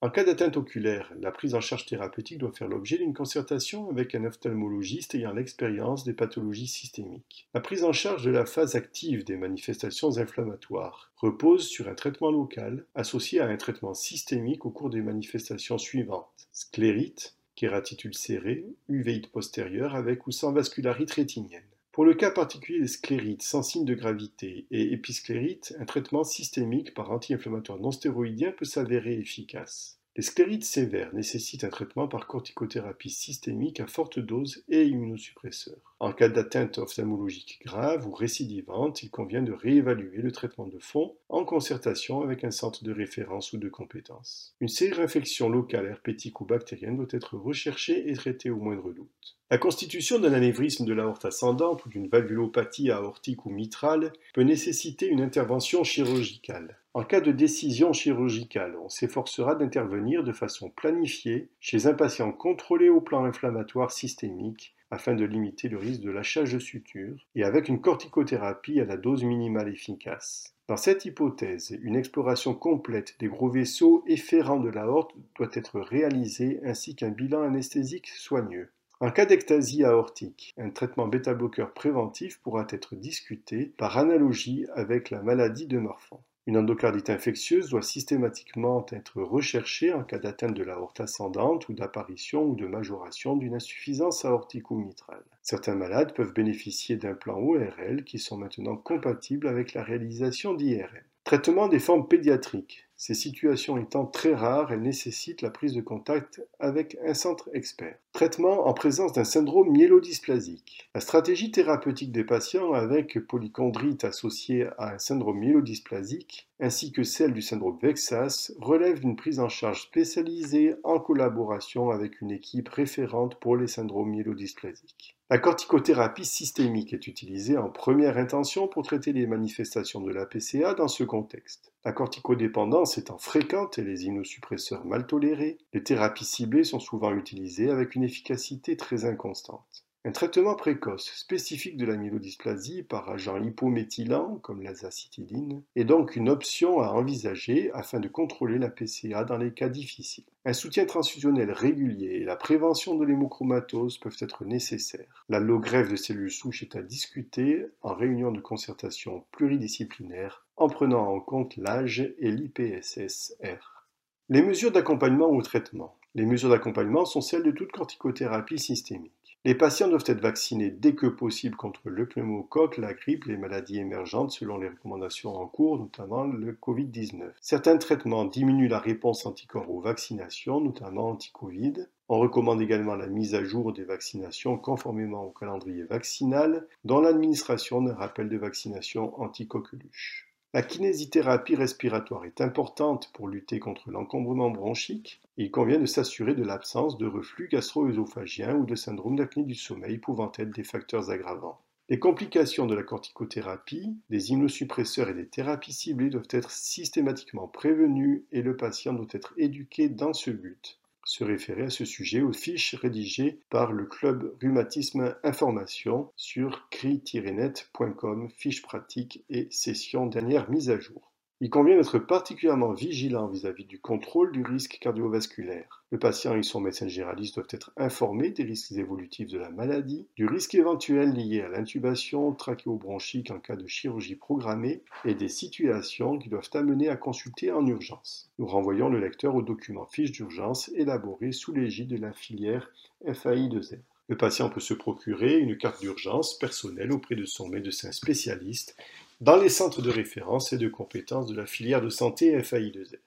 En 0.04 0.10
cas 0.10 0.26
d'atteinte 0.26 0.58
oculaire, 0.58 1.14
la 1.22 1.32
prise 1.32 1.56
en 1.56 1.62
charge 1.62 1.86
thérapeutique 1.86 2.40
doit 2.40 2.52
faire 2.52 2.68
l'objet 2.68 2.98
d'une 2.98 3.14
concertation 3.14 3.90
avec 3.90 4.14
un 4.16 4.26
ophtalmologiste 4.26 5.16
ayant 5.16 5.32
l'expérience 5.32 6.04
des 6.04 6.12
pathologies 6.12 6.68
systémiques. 6.68 7.48
La 7.54 7.62
prise 7.62 7.86
en 7.86 7.94
charge 7.94 8.26
de 8.26 8.30
la 8.30 8.46
phase 8.46 8.76
active 8.76 9.24
des 9.24 9.38
manifestations 9.38 10.18
inflammatoires 10.18 11.14
repose 11.16 11.66
sur 11.66 11.88
un 11.88 11.96
traitement 11.96 12.32
local 12.32 12.86
associé 12.96 13.40
à 13.40 13.48
un 13.48 13.56
traitement 13.56 13.94
systémique 13.94 14.66
au 14.66 14.72
cours 14.72 14.90
des 14.90 15.02
manifestations 15.02 15.78
suivantes 15.78 16.50
sclérite, 16.52 17.38
kératite 17.56 18.04
ulcérée, 18.04 18.66
uvéite 18.90 19.32
postérieure 19.32 19.96
avec 19.96 20.28
ou 20.28 20.32
sans 20.32 20.52
vascularite 20.52 21.12
rétinienne. 21.12 21.64
Pour 21.94 22.06
le 22.06 22.16
cas 22.16 22.32
particulier 22.32 22.80
des 22.80 22.88
sclérites 22.88 23.44
sans 23.44 23.62
signe 23.62 23.86
de 23.86 23.94
gravité 23.94 24.66
et 24.72 24.94
épisclérite, 24.94 25.76
un 25.80 25.86
traitement 25.86 26.24
systémique 26.24 26.96
par 26.96 27.12
anti-inflammatoire 27.12 27.78
non 27.78 27.92
stéroïdien 27.92 28.52
peut 28.52 28.66
s'avérer 28.66 29.14
efficace. 29.20 30.00
Les 30.16 30.24
sclérites 30.24 30.66
sévères 30.66 31.14
nécessitent 31.14 31.66
un 31.66 31.70
traitement 31.70 32.08
par 32.08 32.26
corticothérapie 32.26 33.12
systémique 33.12 33.80
à 33.80 33.86
forte 33.86 34.18
dose 34.18 34.64
et 34.70 34.86
immunosuppresseur. 34.86 35.93
En 36.04 36.12
cas 36.12 36.28
d'atteinte 36.28 36.80
ophtalmologique 36.80 37.62
grave 37.64 38.06
ou 38.06 38.12
récidivante, 38.12 39.04
il 39.04 39.10
convient 39.10 39.42
de 39.42 39.54
réévaluer 39.54 40.22
le 40.22 40.34
traitement 40.34 40.68
de 40.68 40.78
fond 40.78 41.16
en 41.30 41.46
concertation 41.46 42.22
avec 42.22 42.44
un 42.44 42.52
centre 42.52 42.84
de 42.84 42.92
référence 42.92 43.54
ou 43.54 43.58
de 43.58 43.70
compétence. 43.70 44.54
Une 44.60 44.68
infection 45.00 45.48
locale 45.48 45.86
herpétique 45.86 46.42
ou 46.42 46.46
bactérienne 46.46 46.98
doit 46.98 47.08
être 47.12 47.38
recherchée 47.38 48.10
et 48.10 48.16
traitée 48.16 48.50
au 48.50 48.58
moindre 48.58 48.92
doute. 48.92 49.38
La 49.50 49.58
constitution 49.58 50.20
d'un 50.20 50.34
anévrisme 50.34 50.84
de 50.84 50.92
l'aorte 50.92 51.24
ascendante 51.24 51.86
ou 51.86 51.90
d'une 51.90 52.10
valvulopathie 52.10 52.92
aortique 52.92 53.46
ou 53.46 53.50
mitrale 53.50 54.12
peut 54.34 54.44
nécessiter 54.44 55.08
une 55.08 55.22
intervention 55.22 55.86
chirurgicale. 55.86 56.80
En 56.94 57.06
cas 57.06 57.22
de 57.22 57.32
décision 57.32 57.94
chirurgicale, 57.94 58.76
on 58.84 58.90
s'efforcera 58.90 59.56
d'intervenir 59.56 60.26
de 60.26 60.34
façon 60.34 60.70
planifiée 60.70 61.48
chez 61.62 61.88
un 61.88 61.94
patient 61.94 62.34
contrôlé 62.34 62.90
au 62.90 63.00
plan 63.00 63.24
inflammatoire 63.24 63.92
systémique 63.92 64.76
afin 64.94 65.16
de 65.16 65.26
limiter 65.26 65.70
le 65.70 65.78
risque 65.78 66.02
de 66.02 66.12
lâchage 66.12 66.54
de 66.54 66.60
suture 66.60 67.18
et 67.34 67.44
avec 67.44 67.68
une 67.68 67.82
corticothérapie 67.82 68.80
à 68.80 68.86
la 68.86 68.96
dose 68.96 69.24
minimale 69.24 69.70
efficace. 69.70 70.54
Dans 70.68 70.78
cette 70.78 71.06
hypothèse, 71.06 71.76
une 71.82 71.96
exploration 71.96 72.54
complète 72.54 73.16
des 73.20 73.28
gros 73.28 73.50
vaisseaux 73.50 74.04
efférents 74.08 74.60
de 74.60 74.70
l'aorte 74.70 75.12
doit 75.36 75.50
être 75.54 75.80
réalisée 75.80 76.60
ainsi 76.64 76.96
qu'un 76.96 77.10
bilan 77.10 77.42
anesthésique 77.42 78.08
soigneux. 78.08 78.70
En 79.00 79.10
cas 79.10 79.26
d'ectasie 79.26 79.84
aortique, 79.84 80.54
un 80.58 80.70
traitement 80.70 81.08
bêta-bloqueur 81.08 81.74
préventif 81.74 82.40
pourra 82.42 82.68
être 82.70 82.96
discuté 82.96 83.74
par 83.78 83.98
analogie 83.98 84.68
avec 84.76 85.10
la 85.10 85.24
maladie 85.24 85.68
de 85.68 85.80
Marfan. 85.80 86.24
Une 86.46 86.58
endocardite 86.58 87.10
infectieuse 87.10 87.70
doit 87.70 87.82
systématiquement 87.82 88.86
être 88.92 89.22
recherchée 89.22 89.94
en 89.94 90.04
cas 90.04 90.20
d'atteinte 90.20 90.54
de 90.54 90.64
l'aorte 90.64 91.00
ascendante 91.00 91.70
ou 91.70 91.74
d'apparition 91.74 92.44
ou 92.44 92.56
de 92.56 92.68
majoration 92.68 93.38
d'une 93.38 93.56
insuffisance 93.56 94.26
aortique 94.26 94.70
ou 94.70 94.76
mitrale. 94.76 95.24
Certains 95.42 95.76
malades 95.76 96.14
peuvent 96.14 96.34
bénéficier 96.34 96.98
d'implants 96.98 97.40
ORL 97.40 98.04
qui 98.04 98.20
sont 98.20 98.38
maintenant 98.38 98.76
compatibles 98.76 99.48
avec 99.48 99.74
la 99.74 99.84
réalisation 99.84 100.54
d'IRM. 100.54 100.90
Traitement 101.24 101.70
des 101.70 101.80
formes 101.80 102.10
pédiatriques. 102.10 102.90
Ces 102.96 103.16
situations 103.16 103.78
étant 103.78 104.06
très 104.06 104.34
rares, 104.34 104.72
elles 104.72 104.82
nécessitent 104.82 105.42
la 105.42 105.50
prise 105.50 105.74
de 105.74 105.82
contact 105.82 106.42
avec 106.60 106.98
un 107.06 107.14
centre 107.14 107.50
expert. 107.54 107.98
Traitement 108.14 108.68
en 108.68 108.74
présence 108.74 109.14
d'un 109.14 109.24
syndrome 109.24 109.72
myélodysplasique. 109.72 110.90
La 110.96 111.02
stratégie 111.02 111.52
thérapeutique 111.52 112.12
des 112.12 112.24
patients 112.24 112.72
avec 112.72 113.20
polychondrite 113.28 114.06
associée 114.06 114.68
à 114.78 114.94
un 114.94 115.00
syndrome 115.00 115.40
myélodysplasique, 115.40 116.48
ainsi 116.60 116.92
que 116.92 117.04
celle 117.04 117.34
du 117.34 117.42
syndrome 117.42 117.80
Vexas, 117.82 118.54
relève 118.60 119.00
d'une 119.00 119.16
prise 119.16 119.40
en 119.40 119.50
charge 119.50 119.82
spécialisée 119.82 120.76
en 120.84 121.00
collaboration 121.00 121.90
avec 121.90 122.22
une 122.22 122.32
équipe 122.32 122.70
référente 122.70 123.36
pour 123.40 123.58
les 123.58 123.68
syndromes 123.68 124.12
myélodysplasiques. 124.12 125.18
La 125.30 125.40
corticothérapie 125.40 126.26
systémique 126.26 126.94
est 126.94 127.08
utilisée 127.08 127.58
en 127.58 127.70
première 127.70 128.18
intention 128.18 128.68
pour 128.68 128.84
traiter 128.84 129.14
les 129.14 129.26
manifestations 129.26 130.02
de 130.02 130.12
la 130.12 130.28
PCA 130.28 130.76
dans 130.76 130.88
ce 130.88 131.04
contexte. 131.04 131.73
La 131.86 131.92
corticodépendance 131.92 132.98
étant 132.98 133.18
fréquente 133.18 133.78
et 133.78 133.84
les 133.84 134.06
immunosuppresseurs 134.06 134.86
mal 134.86 135.06
tolérés, 135.06 135.58
les 135.74 135.84
thérapies 135.84 136.24
ciblées 136.24 136.64
sont 136.64 136.80
souvent 136.80 137.14
utilisées 137.14 137.70
avec 137.70 137.96
une 137.96 138.04
efficacité 138.04 138.78
très 138.78 139.04
inconstante. 139.04 139.83
Un 140.06 140.12
traitement 140.12 140.56
précoce 140.56 141.10
spécifique 141.16 141.78
de 141.78 141.86
la 141.86 141.96
myélodysplasie 141.96 142.84
par 142.84 143.10
agent 143.10 143.42
hypométhylant 143.42 144.36
comme 144.42 144.62
l'azacitidine 144.62 145.64
est 145.78 145.86
donc 145.86 146.18
une 146.18 146.28
option 146.28 146.82
à 146.82 146.90
envisager 146.90 147.72
afin 147.72 148.02
de 148.02 148.10
contrôler 148.10 148.60
la 148.60 148.68
PCA 148.68 149.24
dans 149.24 149.38
les 149.38 149.54
cas 149.54 149.70
difficiles. 149.70 150.26
Un 150.44 150.52
soutien 150.52 150.86
transfusionnel 150.86 151.52
régulier 151.52 152.16
et 152.16 152.26
la 152.26 152.36
prévention 152.36 152.96
de 152.96 153.06
l'hémochromatose 153.06 153.98
peuvent 153.98 154.18
être 154.20 154.44
nécessaires. 154.44 155.26
La 155.30 155.40
greffe 155.40 155.90
de 155.90 155.96
cellules 155.96 156.30
souches 156.30 156.64
est 156.64 156.76
à 156.76 156.82
discuter 156.82 157.66
en 157.82 157.94
réunion 157.94 158.34
de 158.34 158.42
concertation 158.42 159.24
pluridisciplinaire 159.32 160.46
en 160.58 160.68
prenant 160.68 161.08
en 161.16 161.22
compte 161.22 161.56
l'âge 161.56 162.14
et 162.20 162.30
l'IPSSR. 162.30 163.88
Les 164.28 164.42
mesures 164.42 164.74
d'accompagnement 164.74 165.30
au 165.30 165.42
traitement. 165.42 165.96
Les 166.14 166.26
mesures 166.26 166.50
d'accompagnement 166.50 167.06
sont 167.06 167.22
celles 167.22 167.44
de 167.44 167.52
toute 167.52 167.72
corticothérapie 167.72 168.60
systémique. 168.60 169.23
Les 169.46 169.56
patients 169.56 169.90
doivent 169.90 170.06
être 170.08 170.22
vaccinés 170.22 170.70
dès 170.70 170.96
que 170.96 171.06
possible 171.06 171.58
contre 171.58 171.90
le 171.90 172.06
pneumocoque, 172.06 172.78
la 172.78 172.94
grippe, 172.94 173.26
les 173.26 173.36
maladies 173.36 173.78
émergentes 173.78 174.32
selon 174.32 174.58
les 174.58 174.70
recommandations 174.70 175.36
en 175.36 175.48
cours, 175.48 175.78
notamment 175.78 176.24
le 176.24 176.54
Covid-19. 176.54 177.34
Certains 177.42 177.76
traitements 177.76 178.24
diminuent 178.24 178.70
la 178.70 178.80
réponse 178.80 179.26
anticorps 179.26 179.70
aux 179.70 179.82
vaccinations, 179.82 180.62
notamment 180.62 181.10
anti-Covid. 181.10 181.88
On 182.08 182.20
recommande 182.20 182.62
également 182.62 182.96
la 182.96 183.08
mise 183.08 183.36
à 183.36 183.44
jour 183.44 183.74
des 183.74 183.84
vaccinations 183.84 184.58
conformément 184.58 185.26
au 185.26 185.32
calendrier 185.32 185.84
vaccinal, 185.84 186.66
dont 186.86 187.02
l'administration 187.02 187.82
d'un 187.82 187.96
rappel 187.96 188.30
de 188.30 188.38
vaccination 188.38 189.20
anti-coqueluche. 189.22 190.33
La 190.56 190.62
kinésithérapie 190.62 191.56
respiratoire 191.56 192.26
est 192.26 192.40
importante 192.40 193.10
pour 193.14 193.28
lutter 193.28 193.58
contre 193.58 193.90
l'encombrement 193.90 194.52
bronchique. 194.52 195.20
Il 195.36 195.50
convient 195.50 195.80
de 195.80 195.88
s'assurer 195.88 196.36
de 196.36 196.44
l'absence 196.44 197.00
de 197.00 197.08
reflux 197.08 197.48
gastro-œsophagien 197.48 198.54
ou 198.58 198.64
de 198.64 198.76
syndrome 198.76 199.16
d'apnée 199.16 199.46
du 199.46 199.56
sommeil 199.56 199.98
pouvant 199.98 200.32
être 200.38 200.52
des 200.52 200.64
facteurs 200.64 201.10
aggravants. 201.10 201.60
Les 201.90 201.98
complications 201.98 202.68
de 202.68 202.76
la 202.76 202.84
corticothérapie, 202.84 203.98
des 204.12 204.30
immunosuppresseurs 204.30 205.10
et 205.10 205.16
des 205.16 205.26
thérapies 205.26 205.74
ciblées 205.74 206.12
doivent 206.12 206.28
être 206.30 206.52
systématiquement 206.52 207.48
prévenues 207.48 208.24
et 208.32 208.44
le 208.44 208.56
patient 208.56 208.94
doit 208.94 209.08
être 209.10 209.34
éduqué 209.38 209.90
dans 209.90 210.14
ce 210.14 210.30
but 210.30 210.78
se 211.06 211.24
référer 211.24 211.64
à 211.64 211.70
ce 211.70 211.86
sujet 211.86 212.22
aux 212.22 212.34
fiches 212.34 212.76
rédigées 212.76 213.40
par 213.50 213.72
le 213.72 213.86
Club 213.86 214.36
Rhumatisme 214.42 215.16
Information 215.24 216.12
sur 216.16 216.70
cri-net.com, 216.70 218.30
fiches 218.30 218.62
pratiques 218.62 219.24
et 219.30 219.48
session 219.52 220.06
dernière 220.06 220.50
mise 220.50 220.70
à 220.70 220.80
jour. 220.80 221.13
Il 221.44 221.50
convient 221.50 221.76
d'être 221.76 222.00
particulièrement 222.00 222.72
vigilant 222.72 223.28
vis-à-vis 223.28 223.66
du 223.66 223.78
contrôle 223.78 224.32
du 224.32 224.44
risque 224.44 224.78
cardiovasculaire. 224.80 225.84
Le 225.92 226.00
patient 226.00 226.38
et 226.38 226.42
son 226.42 226.62
médecin 226.62 226.88
généraliste 226.88 227.36
doivent 227.36 227.50
être 227.50 227.74
informés 227.76 228.30
des 228.30 228.46
risques 228.46 228.72
évolutifs 228.72 229.28
de 229.28 229.40
la 229.40 229.50
maladie, 229.50 230.08
du 230.16 230.26
risque 230.26 230.56
éventuel 230.56 231.12
lié 231.12 231.42
à 231.42 231.50
l'intubation 231.50 232.32
trachéobronchique 232.32 233.30
en 233.30 233.40
cas 233.40 233.58
de 233.58 233.68
chirurgie 233.68 234.16
programmée 234.16 234.84
et 235.04 235.16
des 235.16 235.28
situations 235.28 236.18
qui 236.18 236.30
doivent 236.30 236.50
amener 236.54 236.88
à 236.88 236.96
consulter 236.96 237.52
en 237.52 237.68
urgence. 237.68 238.32
Nous 238.40 238.48
renvoyons 238.48 238.88
le 238.88 239.02
lecteur 239.02 239.36
au 239.36 239.42
document 239.42 239.86
fiche 239.88 240.14
d'urgence 240.14 240.70
élaboré 240.70 241.34
sous 241.34 241.52
l'égide 241.52 241.90
de 241.90 241.98
la 241.98 242.14
filière 242.14 242.72
FAI2R. 243.06 243.80
Le 244.08 244.18
patient 244.18 244.50
peut 244.50 244.62
se 244.62 244.74
procurer 244.74 245.40
une 245.40 245.58
carte 245.58 245.82
d'urgence 245.82 246.38
personnelle 246.38 246.94
auprès 246.94 247.16
de 247.16 247.26
son 247.26 247.50
médecin 247.50 247.92
spécialiste 247.92 248.78
dans 249.22 249.38
les 249.38 249.50
centres 249.50 249.82
de 249.82 249.90
référence 249.90 250.54
et 250.54 250.58
de 250.58 250.68
compétences 250.68 251.28
de 251.28 251.36
la 251.36 251.46
filière 251.46 251.82
de 251.82 251.90
santé 251.90 252.38
FAI2R. 252.38 252.98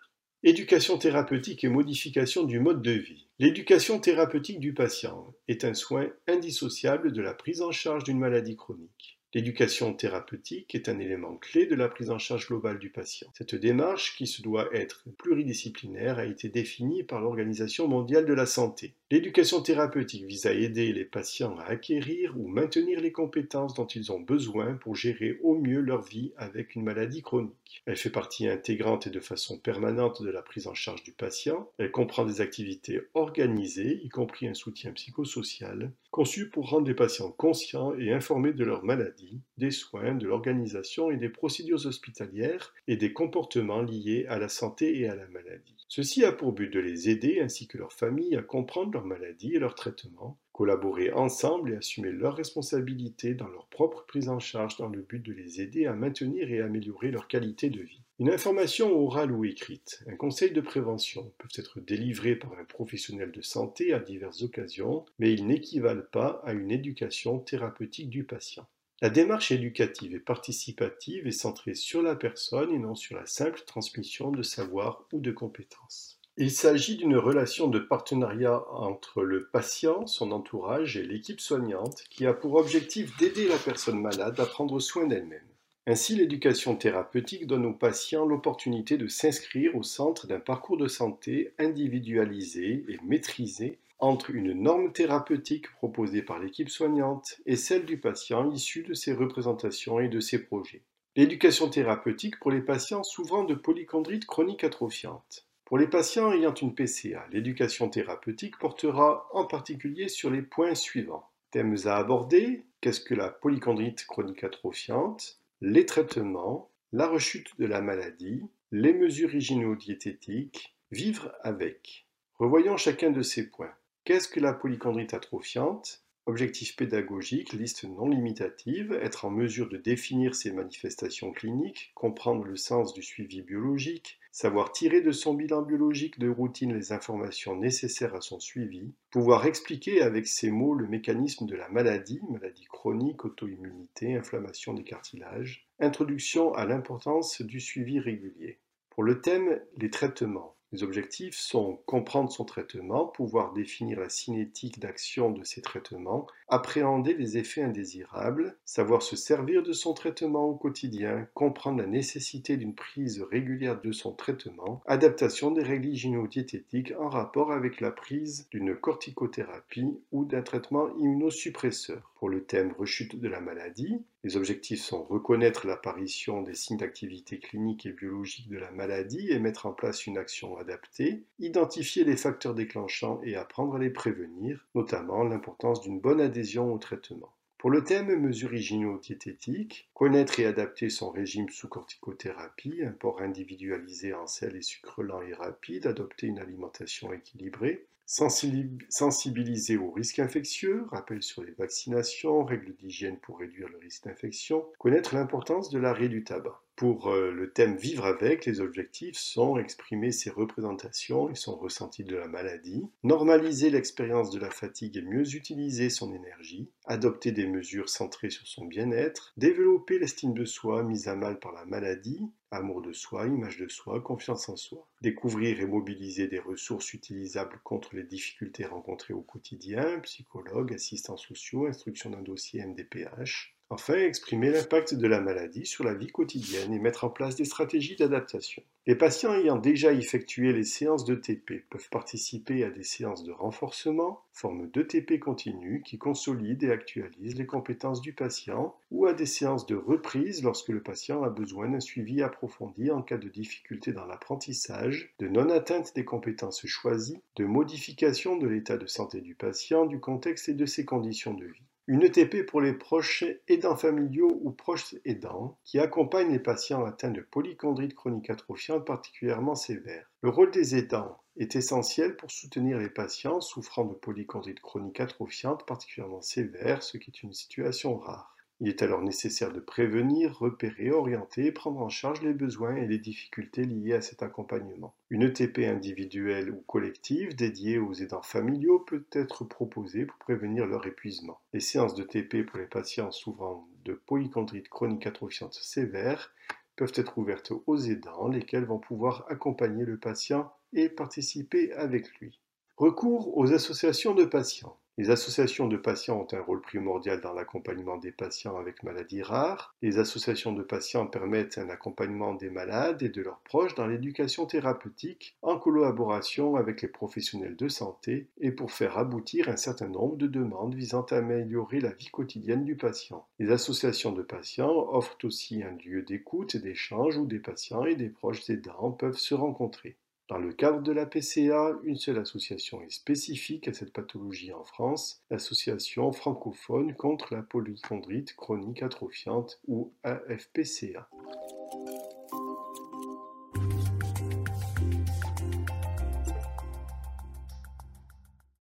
Éducation 0.42 0.98
thérapeutique 0.98 1.64
et 1.64 1.68
modification 1.68 2.44
du 2.44 2.60
mode 2.60 2.82
de 2.82 2.92
vie. 2.92 3.26
L'éducation 3.38 3.98
thérapeutique 3.98 4.60
du 4.60 4.74
patient 4.74 5.34
est 5.48 5.64
un 5.64 5.74
soin 5.74 6.08
indissociable 6.28 7.12
de 7.12 7.20
la 7.20 7.34
prise 7.34 7.62
en 7.62 7.72
charge 7.72 8.04
d'une 8.04 8.18
maladie 8.18 8.56
chronique. 8.56 9.18
L'éducation 9.34 9.92
thérapeutique 9.92 10.74
est 10.74 10.88
un 10.88 10.98
élément 10.98 11.36
clé 11.36 11.66
de 11.66 11.74
la 11.74 11.88
prise 11.88 12.10
en 12.10 12.18
charge 12.18 12.46
globale 12.46 12.78
du 12.78 12.90
patient. 12.90 13.28
Cette 13.36 13.54
démarche, 13.54 14.16
qui 14.16 14.26
se 14.26 14.40
doit 14.40 14.68
être 14.72 15.04
pluridisciplinaire, 15.18 16.18
a 16.18 16.24
été 16.24 16.48
définie 16.48 17.02
par 17.02 17.20
l'Organisation 17.20 17.88
mondiale 17.88 18.24
de 18.24 18.32
la 18.32 18.46
santé. 18.46 18.94
L'éducation 19.08 19.62
thérapeutique 19.62 20.24
vise 20.24 20.46
à 20.46 20.52
aider 20.52 20.92
les 20.92 21.04
patients 21.04 21.56
à 21.60 21.66
acquérir 21.66 22.36
ou 22.36 22.48
maintenir 22.48 23.00
les 23.00 23.12
compétences 23.12 23.74
dont 23.74 23.86
ils 23.86 24.10
ont 24.10 24.18
besoin 24.18 24.74
pour 24.74 24.96
gérer 24.96 25.38
au 25.44 25.56
mieux 25.56 25.80
leur 25.80 26.02
vie 26.02 26.32
avec 26.36 26.74
une 26.74 26.82
maladie 26.82 27.22
chronique. 27.22 27.84
Elle 27.86 27.96
fait 27.96 28.10
partie 28.10 28.48
intégrante 28.48 29.06
et 29.06 29.10
de 29.10 29.20
façon 29.20 29.60
permanente 29.60 30.24
de 30.24 30.30
la 30.30 30.42
prise 30.42 30.66
en 30.66 30.74
charge 30.74 31.04
du 31.04 31.12
patient. 31.12 31.70
Elle 31.78 31.92
comprend 31.92 32.24
des 32.24 32.40
activités 32.40 33.00
organisées, 33.14 34.00
y 34.02 34.08
compris 34.08 34.48
un 34.48 34.54
soutien 34.54 34.90
psychosocial, 34.90 35.92
conçues 36.10 36.50
pour 36.50 36.68
rendre 36.68 36.88
les 36.88 36.94
patients 36.94 37.30
conscients 37.30 37.96
et 37.96 38.12
informés 38.12 38.54
de 38.54 38.64
leur 38.64 38.82
maladie 38.82 39.40
des 39.56 39.70
soins, 39.70 40.16
de 40.16 40.26
l'organisation 40.26 41.12
et 41.12 41.16
des 41.16 41.28
procédures 41.28 41.86
hospitalières 41.86 42.74
et 42.88 42.96
des 42.96 43.12
comportements 43.12 43.82
liés 43.82 44.26
à 44.28 44.40
la 44.40 44.48
santé 44.48 44.98
et 44.98 45.08
à 45.08 45.14
la 45.14 45.28
maladie. 45.28 45.75
Ceci 45.88 46.24
a 46.24 46.32
pour 46.32 46.52
but 46.52 46.72
de 46.72 46.80
les 46.80 47.08
aider 47.10 47.40
ainsi 47.40 47.68
que 47.68 47.78
leurs 47.78 47.92
familles 47.92 48.36
à 48.36 48.42
comprendre 48.42 48.92
leur 48.92 49.04
maladie 49.04 49.54
et 49.54 49.60
leur 49.60 49.76
traitement, 49.76 50.36
collaborer 50.52 51.12
ensemble 51.12 51.72
et 51.72 51.76
assumer 51.76 52.10
leurs 52.10 52.34
responsabilités 52.34 53.34
dans 53.34 53.46
leur 53.46 53.66
propre 53.68 54.04
prise 54.06 54.28
en 54.28 54.40
charge 54.40 54.76
dans 54.78 54.88
le 54.88 55.02
but 55.02 55.24
de 55.24 55.32
les 55.32 55.60
aider 55.60 55.86
à 55.86 55.92
maintenir 55.92 56.50
et 56.50 56.60
améliorer 56.60 57.12
leur 57.12 57.28
qualité 57.28 57.70
de 57.70 57.82
vie. 57.82 58.02
Une 58.18 58.30
information 58.30 58.98
orale 58.98 59.30
ou 59.30 59.44
écrite, 59.44 60.02
un 60.08 60.16
conseil 60.16 60.50
de 60.50 60.60
prévention 60.60 61.32
peuvent 61.38 61.50
être 61.54 61.78
délivrés 61.80 62.34
par 62.34 62.58
un 62.58 62.64
professionnel 62.64 63.30
de 63.30 63.42
santé 63.42 63.92
à 63.92 64.00
diverses 64.00 64.42
occasions, 64.42 65.04
mais 65.20 65.32
ils 65.32 65.46
n'équivalent 65.46 66.02
pas 66.10 66.42
à 66.44 66.52
une 66.52 66.72
éducation 66.72 67.38
thérapeutique 67.38 68.10
du 68.10 68.24
patient. 68.24 68.66
La 69.02 69.10
démarche 69.10 69.52
éducative 69.52 70.14
et 70.14 70.20
participative 70.20 71.26
est 71.26 71.30
centrée 71.30 71.74
sur 71.74 72.00
la 72.00 72.16
personne 72.16 72.72
et 72.72 72.78
non 72.78 72.94
sur 72.94 73.14
la 73.14 73.26
simple 73.26 73.60
transmission 73.66 74.30
de 74.30 74.42
savoir 74.42 75.04
ou 75.12 75.20
de 75.20 75.32
compétences. 75.32 76.18
Il 76.38 76.50
s'agit 76.50 76.96
d'une 76.96 77.16
relation 77.16 77.68
de 77.68 77.78
partenariat 77.78 78.62
entre 78.70 79.22
le 79.22 79.48
patient, 79.48 80.06
son 80.06 80.32
entourage 80.32 80.96
et 80.96 81.02
l'équipe 81.02 81.40
soignante 81.40 82.04
qui 82.08 82.24
a 82.24 82.32
pour 82.32 82.54
objectif 82.54 83.14
d'aider 83.18 83.48
la 83.48 83.58
personne 83.58 84.00
malade 84.00 84.40
à 84.40 84.46
prendre 84.46 84.80
soin 84.80 85.06
d'elle-même. 85.06 85.46
Ainsi, 85.88 86.16
l'éducation 86.16 86.74
thérapeutique 86.74 87.46
donne 87.46 87.64
aux 87.64 87.72
patients 87.72 88.26
l'opportunité 88.26 88.96
de 88.96 89.06
s'inscrire 89.06 89.76
au 89.76 89.84
centre 89.84 90.26
d'un 90.26 90.40
parcours 90.40 90.76
de 90.76 90.88
santé 90.88 91.54
individualisé 91.58 92.84
et 92.88 92.98
maîtrisé 93.04 93.78
entre 94.00 94.30
une 94.30 94.52
norme 94.52 94.92
thérapeutique 94.92 95.70
proposée 95.70 96.22
par 96.22 96.40
l'équipe 96.40 96.70
soignante 96.70 97.36
et 97.46 97.54
celle 97.54 97.86
du 97.86 97.98
patient 97.98 98.50
issue 98.50 98.82
de 98.82 98.94
ses 98.94 99.12
représentations 99.12 100.00
et 100.00 100.08
de 100.08 100.18
ses 100.18 100.44
projets. 100.44 100.82
L'éducation 101.14 101.70
thérapeutique 101.70 102.40
pour 102.40 102.50
les 102.50 102.60
patients 102.60 103.04
souffrant 103.04 103.44
de 103.44 103.54
polychondrite 103.54 104.26
chronique 104.26 104.64
atrophiante. 104.64 105.46
Pour 105.64 105.78
les 105.78 105.86
patients 105.86 106.32
ayant 106.32 106.52
une 106.54 106.74
PCA, 106.74 107.26
l'éducation 107.30 107.88
thérapeutique 107.88 108.58
portera 108.58 109.28
en 109.32 109.44
particulier 109.44 110.08
sur 110.08 110.30
les 110.30 110.42
points 110.42 110.74
suivants. 110.74 111.30
Thèmes 111.52 111.76
à 111.84 111.96
aborder, 111.96 112.64
qu'est-ce 112.80 113.00
que 113.00 113.14
la 113.14 113.30
polychondrite 113.30 114.04
chronique 114.04 114.42
atrophiante? 114.42 115.40
Les 115.60 115.86
traitements, 115.86 116.70
la 116.92 117.08
rechute 117.08 117.58
de 117.58 117.66
la 117.66 117.80
maladie, 117.80 118.42
les 118.72 118.92
mesures 118.92 119.34
hygiéno-diététiques, 119.34 120.76
vivre 120.90 121.32
avec. 121.42 122.06
Revoyons 122.34 122.76
chacun 122.76 123.10
de 123.10 123.22
ces 123.22 123.50
points. 123.50 123.74
Qu'est-ce 124.04 124.28
que 124.28 124.40
la 124.40 124.52
polychondrite 124.52 125.14
atrophiante? 125.14 126.05
Objectif 126.28 126.74
pédagogique, 126.74 127.52
liste 127.52 127.84
non 127.84 128.08
limitative, 128.08 128.98
être 129.00 129.26
en 129.26 129.30
mesure 129.30 129.68
de 129.68 129.76
définir 129.76 130.34
ses 130.34 130.50
manifestations 130.50 131.30
cliniques, 131.30 131.92
comprendre 131.94 132.42
le 132.42 132.56
sens 132.56 132.92
du 132.92 133.02
suivi 133.04 133.42
biologique, 133.42 134.18
savoir 134.32 134.72
tirer 134.72 135.02
de 135.02 135.12
son 135.12 135.34
bilan 135.34 135.62
biologique 135.62 136.18
de 136.18 136.28
routine 136.28 136.74
les 136.74 136.90
informations 136.90 137.54
nécessaires 137.54 138.16
à 138.16 138.20
son 138.20 138.40
suivi, 138.40 138.92
pouvoir 139.12 139.46
expliquer 139.46 140.02
avec 140.02 140.26
ses 140.26 140.50
mots 140.50 140.74
le 140.74 140.88
mécanisme 140.88 141.46
de 141.46 141.54
la 141.54 141.68
maladie, 141.68 142.20
maladie 142.28 142.64
chronique, 142.64 143.24
auto-immunité, 143.24 144.16
inflammation 144.16 144.74
des 144.74 144.82
cartilages, 144.82 145.68
introduction 145.78 146.52
à 146.54 146.66
l'importance 146.66 147.40
du 147.40 147.60
suivi 147.60 148.00
régulier. 148.00 148.58
Pour 148.90 149.04
le 149.04 149.20
thème, 149.20 149.60
les 149.76 149.90
traitements. 149.90 150.55
Les 150.72 150.82
objectifs 150.82 151.36
sont 151.36 151.78
comprendre 151.86 152.32
son 152.32 152.44
traitement, 152.44 153.06
pouvoir 153.06 153.52
définir 153.52 154.00
la 154.00 154.08
cinétique 154.08 154.80
d'action 154.80 155.30
de 155.30 155.44
ces 155.44 155.62
traitements, 155.62 156.26
appréhender 156.48 157.14
les 157.14 157.38
effets 157.38 157.62
indésirables, 157.62 158.56
savoir 158.64 159.02
se 159.02 159.14
servir 159.14 159.62
de 159.62 159.72
son 159.72 159.94
traitement 159.94 160.46
au 160.46 160.54
quotidien, 160.54 161.28
comprendre 161.34 161.78
la 161.78 161.86
nécessité 161.86 162.56
d'une 162.56 162.74
prise 162.74 163.22
régulière 163.30 163.80
de 163.80 163.92
son 163.92 164.12
traitement, 164.12 164.82
adaptation 164.86 165.52
des 165.52 165.62
règles 165.62 165.88
hygiéno-diététiques 165.88 166.94
en 166.98 167.08
rapport 167.08 167.52
avec 167.52 167.80
la 167.80 167.92
prise 167.92 168.48
d'une 168.50 168.74
corticothérapie 168.74 170.00
ou 170.10 170.24
d'un 170.24 170.42
traitement 170.42 170.88
immunosuppresseur. 170.98 172.15
Pour 172.16 172.30
le 172.30 172.44
thème 172.44 172.72
rechute 172.72 173.20
de 173.20 173.28
la 173.28 173.40
maladie, 173.40 174.02
les 174.24 174.38
objectifs 174.38 174.80
sont 174.80 175.04
reconnaître 175.04 175.66
l'apparition 175.66 176.40
des 176.40 176.54
signes 176.54 176.78
d'activité 176.78 177.38
clinique 177.38 177.84
et 177.84 177.92
biologique 177.92 178.48
de 178.48 178.56
la 178.56 178.70
maladie 178.70 179.30
et 179.30 179.38
mettre 179.38 179.66
en 179.66 179.72
place 179.72 180.06
une 180.06 180.16
action 180.16 180.56
adaptée, 180.56 181.24
identifier 181.38 182.04
les 182.04 182.16
facteurs 182.16 182.54
déclenchants 182.54 183.20
et 183.22 183.36
apprendre 183.36 183.76
à 183.76 183.78
les 183.78 183.90
prévenir, 183.90 184.66
notamment 184.74 185.24
l'importance 185.24 185.82
d'une 185.82 186.00
bonne 186.00 186.22
adhésion 186.22 186.72
au 186.72 186.78
traitement. 186.78 187.34
Pour 187.58 187.70
le 187.70 187.84
thème 187.84 188.18
mesures 188.18 188.54
hygiéno-diététiques, 188.54 189.90
connaître 189.92 190.40
et 190.40 190.46
adapter 190.46 190.88
son 190.88 191.10
régime 191.10 191.50
sous 191.50 191.68
corticothérapie, 191.68 192.82
un 192.82 192.92
port 192.92 193.20
individualisé 193.20 194.14
en 194.14 194.26
sel 194.26 194.56
et 194.56 194.62
sucre 194.62 195.02
lent 195.02 195.20
et 195.20 195.34
rapide, 195.34 195.86
adopter 195.86 196.28
une 196.28 196.38
alimentation 196.38 197.12
équilibrée, 197.12 197.86
Sensibiliser 198.06 199.76
aux 199.76 199.90
risques 199.90 200.20
infectieux, 200.20 200.84
rappel 200.92 201.24
sur 201.24 201.42
les 201.42 201.50
vaccinations, 201.50 202.44
règles 202.44 202.76
d'hygiène 202.76 203.18
pour 203.18 203.40
réduire 203.40 203.68
le 203.68 203.78
risque 203.78 204.04
d'infection, 204.04 204.64
connaître 204.78 205.14
l'importance 205.14 205.70
de 205.70 205.78
l'arrêt 205.80 206.08
du 206.08 206.22
tabac. 206.22 206.62
Pour 206.76 207.08
euh, 207.08 207.32
le 207.32 207.50
thème 207.52 207.76
Vivre 207.76 208.04
avec, 208.04 208.44
les 208.44 208.60
objectifs 208.60 209.16
sont 209.16 209.56
exprimer 209.56 210.12
ses 210.12 210.28
représentations 210.28 211.30
et 211.30 211.34
son 211.34 211.56
ressenti 211.56 212.04
de 212.04 212.14
la 212.14 212.28
maladie, 212.28 212.86
normaliser 213.02 213.70
l'expérience 213.70 214.30
de 214.30 214.38
la 214.38 214.50
fatigue 214.50 214.98
et 214.98 215.02
mieux 215.02 215.34
utiliser 215.34 215.88
son 215.88 216.14
énergie, 216.14 216.70
adopter 216.84 217.32
des 217.32 217.46
mesures 217.46 217.88
centrées 217.88 218.30
sur 218.30 218.46
son 218.46 218.66
bien-être, 218.66 219.32
développer 219.38 219.98
l'estime 219.98 220.34
de 220.34 220.44
soi 220.44 220.82
mise 220.82 221.08
à 221.08 221.16
mal 221.16 221.38
par 221.40 221.52
la 221.52 221.64
maladie, 221.64 222.20
amour 222.56 222.82
de 222.82 222.92
soi, 222.92 223.26
image 223.26 223.58
de 223.58 223.68
soi, 223.68 224.00
confiance 224.00 224.48
en 224.48 224.56
soi, 224.56 224.86
découvrir 225.00 225.60
et 225.60 225.66
mobiliser 225.66 226.28
des 226.28 226.38
ressources 226.38 226.92
utilisables 226.94 227.60
contre 227.64 227.96
les 227.96 228.04
difficultés 228.04 228.66
rencontrées 228.66 229.14
au 229.14 229.22
quotidien, 229.22 230.00
psychologue, 230.00 230.72
assistants 230.72 231.16
sociaux, 231.16 231.66
instruction 231.66 232.10
d'un 232.10 232.22
dossier 232.22 232.64
MDPH, 232.64 233.55
Enfin, 233.68 233.94
exprimer 233.94 234.50
l'impact 234.50 234.94
de 234.94 235.08
la 235.08 235.20
maladie 235.20 235.66
sur 235.66 235.82
la 235.82 235.92
vie 235.92 236.06
quotidienne 236.06 236.72
et 236.72 236.78
mettre 236.78 237.02
en 237.02 237.10
place 237.10 237.34
des 237.34 237.44
stratégies 237.44 237.96
d'adaptation. 237.96 238.62
Les 238.86 238.94
patients 238.94 239.34
ayant 239.34 239.56
déjà 239.56 239.92
effectué 239.92 240.52
les 240.52 240.62
séances 240.62 241.04
de 241.04 241.16
TP 241.16 241.64
peuvent 241.68 241.88
participer 241.90 242.62
à 242.62 242.70
des 242.70 242.84
séances 242.84 243.24
de 243.24 243.32
renforcement, 243.32 244.22
forme 244.32 244.70
d'ETP 244.70 245.18
continue 245.18 245.82
qui 245.84 245.98
consolide 245.98 246.62
et 246.62 246.70
actualise 246.70 247.34
les 247.34 247.46
compétences 247.46 248.00
du 248.00 248.12
patient, 248.12 248.76
ou 248.92 249.06
à 249.06 249.14
des 249.14 249.26
séances 249.26 249.66
de 249.66 249.74
reprise 249.74 250.44
lorsque 250.44 250.68
le 250.68 250.80
patient 250.80 251.24
a 251.24 251.30
besoin 251.30 251.68
d'un 251.68 251.80
suivi 251.80 252.22
approfondi 252.22 252.92
en 252.92 253.02
cas 253.02 253.18
de 253.18 253.28
difficulté 253.28 253.92
dans 253.92 254.06
l'apprentissage, 254.06 255.12
de 255.18 255.26
non-atteinte 255.26 255.92
des 255.96 256.04
compétences 256.04 256.64
choisies, 256.64 257.20
de 257.34 257.44
modification 257.44 258.36
de 258.36 258.46
l'état 258.46 258.76
de 258.76 258.86
santé 258.86 259.20
du 259.20 259.34
patient, 259.34 259.86
du 259.86 259.98
contexte 259.98 260.48
et 260.48 260.54
de 260.54 260.66
ses 260.66 260.84
conditions 260.84 261.34
de 261.34 261.46
vie. 261.46 261.65
Une 261.88 262.02
ETP 262.02 262.44
pour 262.44 262.60
les 262.60 262.72
proches 262.72 263.22
aidants 263.46 263.76
familiaux 263.76 264.40
ou 264.42 264.50
proches 264.50 264.96
aidants 265.04 265.56
qui 265.62 265.78
accompagnent 265.78 266.32
les 266.32 266.40
patients 266.40 266.84
atteints 266.84 267.12
de 267.12 267.20
polychondrite 267.20 267.94
chronique 267.94 268.28
atrophiante 268.28 268.84
particulièrement 268.84 269.54
sévère. 269.54 270.10
Le 270.20 270.30
rôle 270.30 270.50
des 270.50 270.74
aidants 270.74 271.16
est 271.36 271.54
essentiel 271.54 272.16
pour 272.16 272.32
soutenir 272.32 272.78
les 272.78 272.90
patients 272.90 273.40
souffrant 273.40 273.84
de 273.84 273.94
polychondrite 273.94 274.58
chronique 274.58 274.98
atrophiante 274.98 275.64
particulièrement 275.64 276.22
sévère, 276.22 276.82
ce 276.82 276.98
qui 276.98 277.12
est 277.12 277.22
une 277.22 277.32
situation 277.32 277.96
rare. 277.96 278.35
Il 278.58 278.68
est 278.68 278.80
alors 278.80 279.02
nécessaire 279.02 279.52
de 279.52 279.60
prévenir, 279.60 280.38
repérer, 280.38 280.90
orienter 280.90 281.46
et 281.46 281.52
prendre 281.52 281.80
en 281.80 281.90
charge 281.90 282.22
les 282.22 282.32
besoins 282.32 282.76
et 282.76 282.86
les 282.86 282.98
difficultés 282.98 283.64
liées 283.64 283.92
à 283.92 284.00
cet 284.00 284.22
accompagnement. 284.22 284.94
Une 285.10 285.24
ETP 285.24 285.58
individuelle 285.58 286.50
ou 286.50 286.62
collective 286.66 287.36
dédiée 287.36 287.78
aux 287.78 287.92
aidants 287.92 288.22
familiaux 288.22 288.78
peut 288.78 289.04
être 289.12 289.44
proposée 289.44 290.06
pour 290.06 290.16
prévenir 290.16 290.66
leur 290.66 290.86
épuisement. 290.86 291.38
Les 291.52 291.60
séances 291.60 291.94
de 291.94 292.02
TP 292.02 292.44
pour 292.46 292.58
les 292.58 292.66
patients 292.66 293.10
souffrant 293.10 293.68
de 293.84 293.92
polychondrite 293.92 294.70
chronique 294.70 295.06
atrophiante 295.06 295.54
sévère 295.54 296.32
peuvent 296.76 296.92
être 296.94 297.18
ouvertes 297.18 297.52
aux 297.66 297.78
aidants, 297.78 298.28
lesquels 298.28 298.64
vont 298.64 298.78
pouvoir 298.78 299.26
accompagner 299.28 299.84
le 299.84 299.98
patient 299.98 300.50
et 300.72 300.88
participer 300.88 301.72
avec 301.72 302.08
lui. 302.20 302.38
Recours 302.76 303.36
aux 303.36 303.52
associations 303.52 304.14
de 304.14 304.24
patients. 304.24 304.78
Les 304.98 305.10
associations 305.10 305.68
de 305.68 305.76
patients 305.76 306.18
ont 306.22 306.34
un 306.34 306.40
rôle 306.40 306.62
primordial 306.62 307.20
dans 307.20 307.34
l'accompagnement 307.34 307.98
des 307.98 308.12
patients 308.12 308.56
avec 308.56 308.82
maladies 308.82 309.20
rares. 309.20 309.74
Les 309.82 309.98
associations 309.98 310.54
de 310.54 310.62
patients 310.62 311.06
permettent 311.06 311.58
un 311.58 311.68
accompagnement 311.68 312.32
des 312.32 312.48
malades 312.48 313.02
et 313.02 313.10
de 313.10 313.20
leurs 313.20 313.40
proches 313.40 313.74
dans 313.74 313.86
l'éducation 313.86 314.46
thérapeutique 314.46 315.36
en 315.42 315.58
collaboration 315.58 316.56
avec 316.56 316.80
les 316.80 316.88
professionnels 316.88 317.56
de 317.56 317.68
santé 317.68 318.28
et 318.40 318.52
pour 318.52 318.72
faire 318.72 318.96
aboutir 318.96 319.50
un 319.50 319.58
certain 319.58 319.88
nombre 319.88 320.16
de 320.16 320.28
demandes 320.28 320.74
visant 320.74 321.02
à 321.10 321.16
améliorer 321.16 321.80
la 321.80 321.92
vie 321.92 322.08
quotidienne 322.08 322.64
du 322.64 322.76
patient. 322.76 323.26
Les 323.38 323.50
associations 323.50 324.12
de 324.12 324.22
patients 324.22 324.88
offrent 324.94 325.18
aussi 325.24 325.62
un 325.62 325.76
lieu 325.84 326.00
d'écoute 326.00 326.54
et 326.54 326.58
d'échange 326.58 327.18
où 327.18 327.26
des 327.26 327.40
patients 327.40 327.84
et 327.84 327.96
des 327.96 328.08
proches 328.08 328.48
aidants 328.48 328.92
peuvent 328.92 329.18
se 329.18 329.34
rencontrer. 329.34 329.98
Dans 330.28 330.38
le 330.38 330.52
cadre 330.52 330.82
de 330.82 330.90
la 330.90 331.06
PCA, 331.06 331.78
une 331.84 331.96
seule 331.96 332.18
association 332.18 332.82
est 332.82 332.90
spécifique 332.90 333.68
à 333.68 333.72
cette 333.72 333.92
pathologie 333.92 334.52
en 334.52 334.64
France, 334.64 335.22
l'Association 335.30 336.10
francophone 336.10 336.96
contre 336.96 337.32
la 337.32 337.42
polychondrite 337.42 338.34
chronique 338.34 338.82
atrophiante 338.82 339.60
ou 339.68 339.92
AFPCA. 340.02 341.08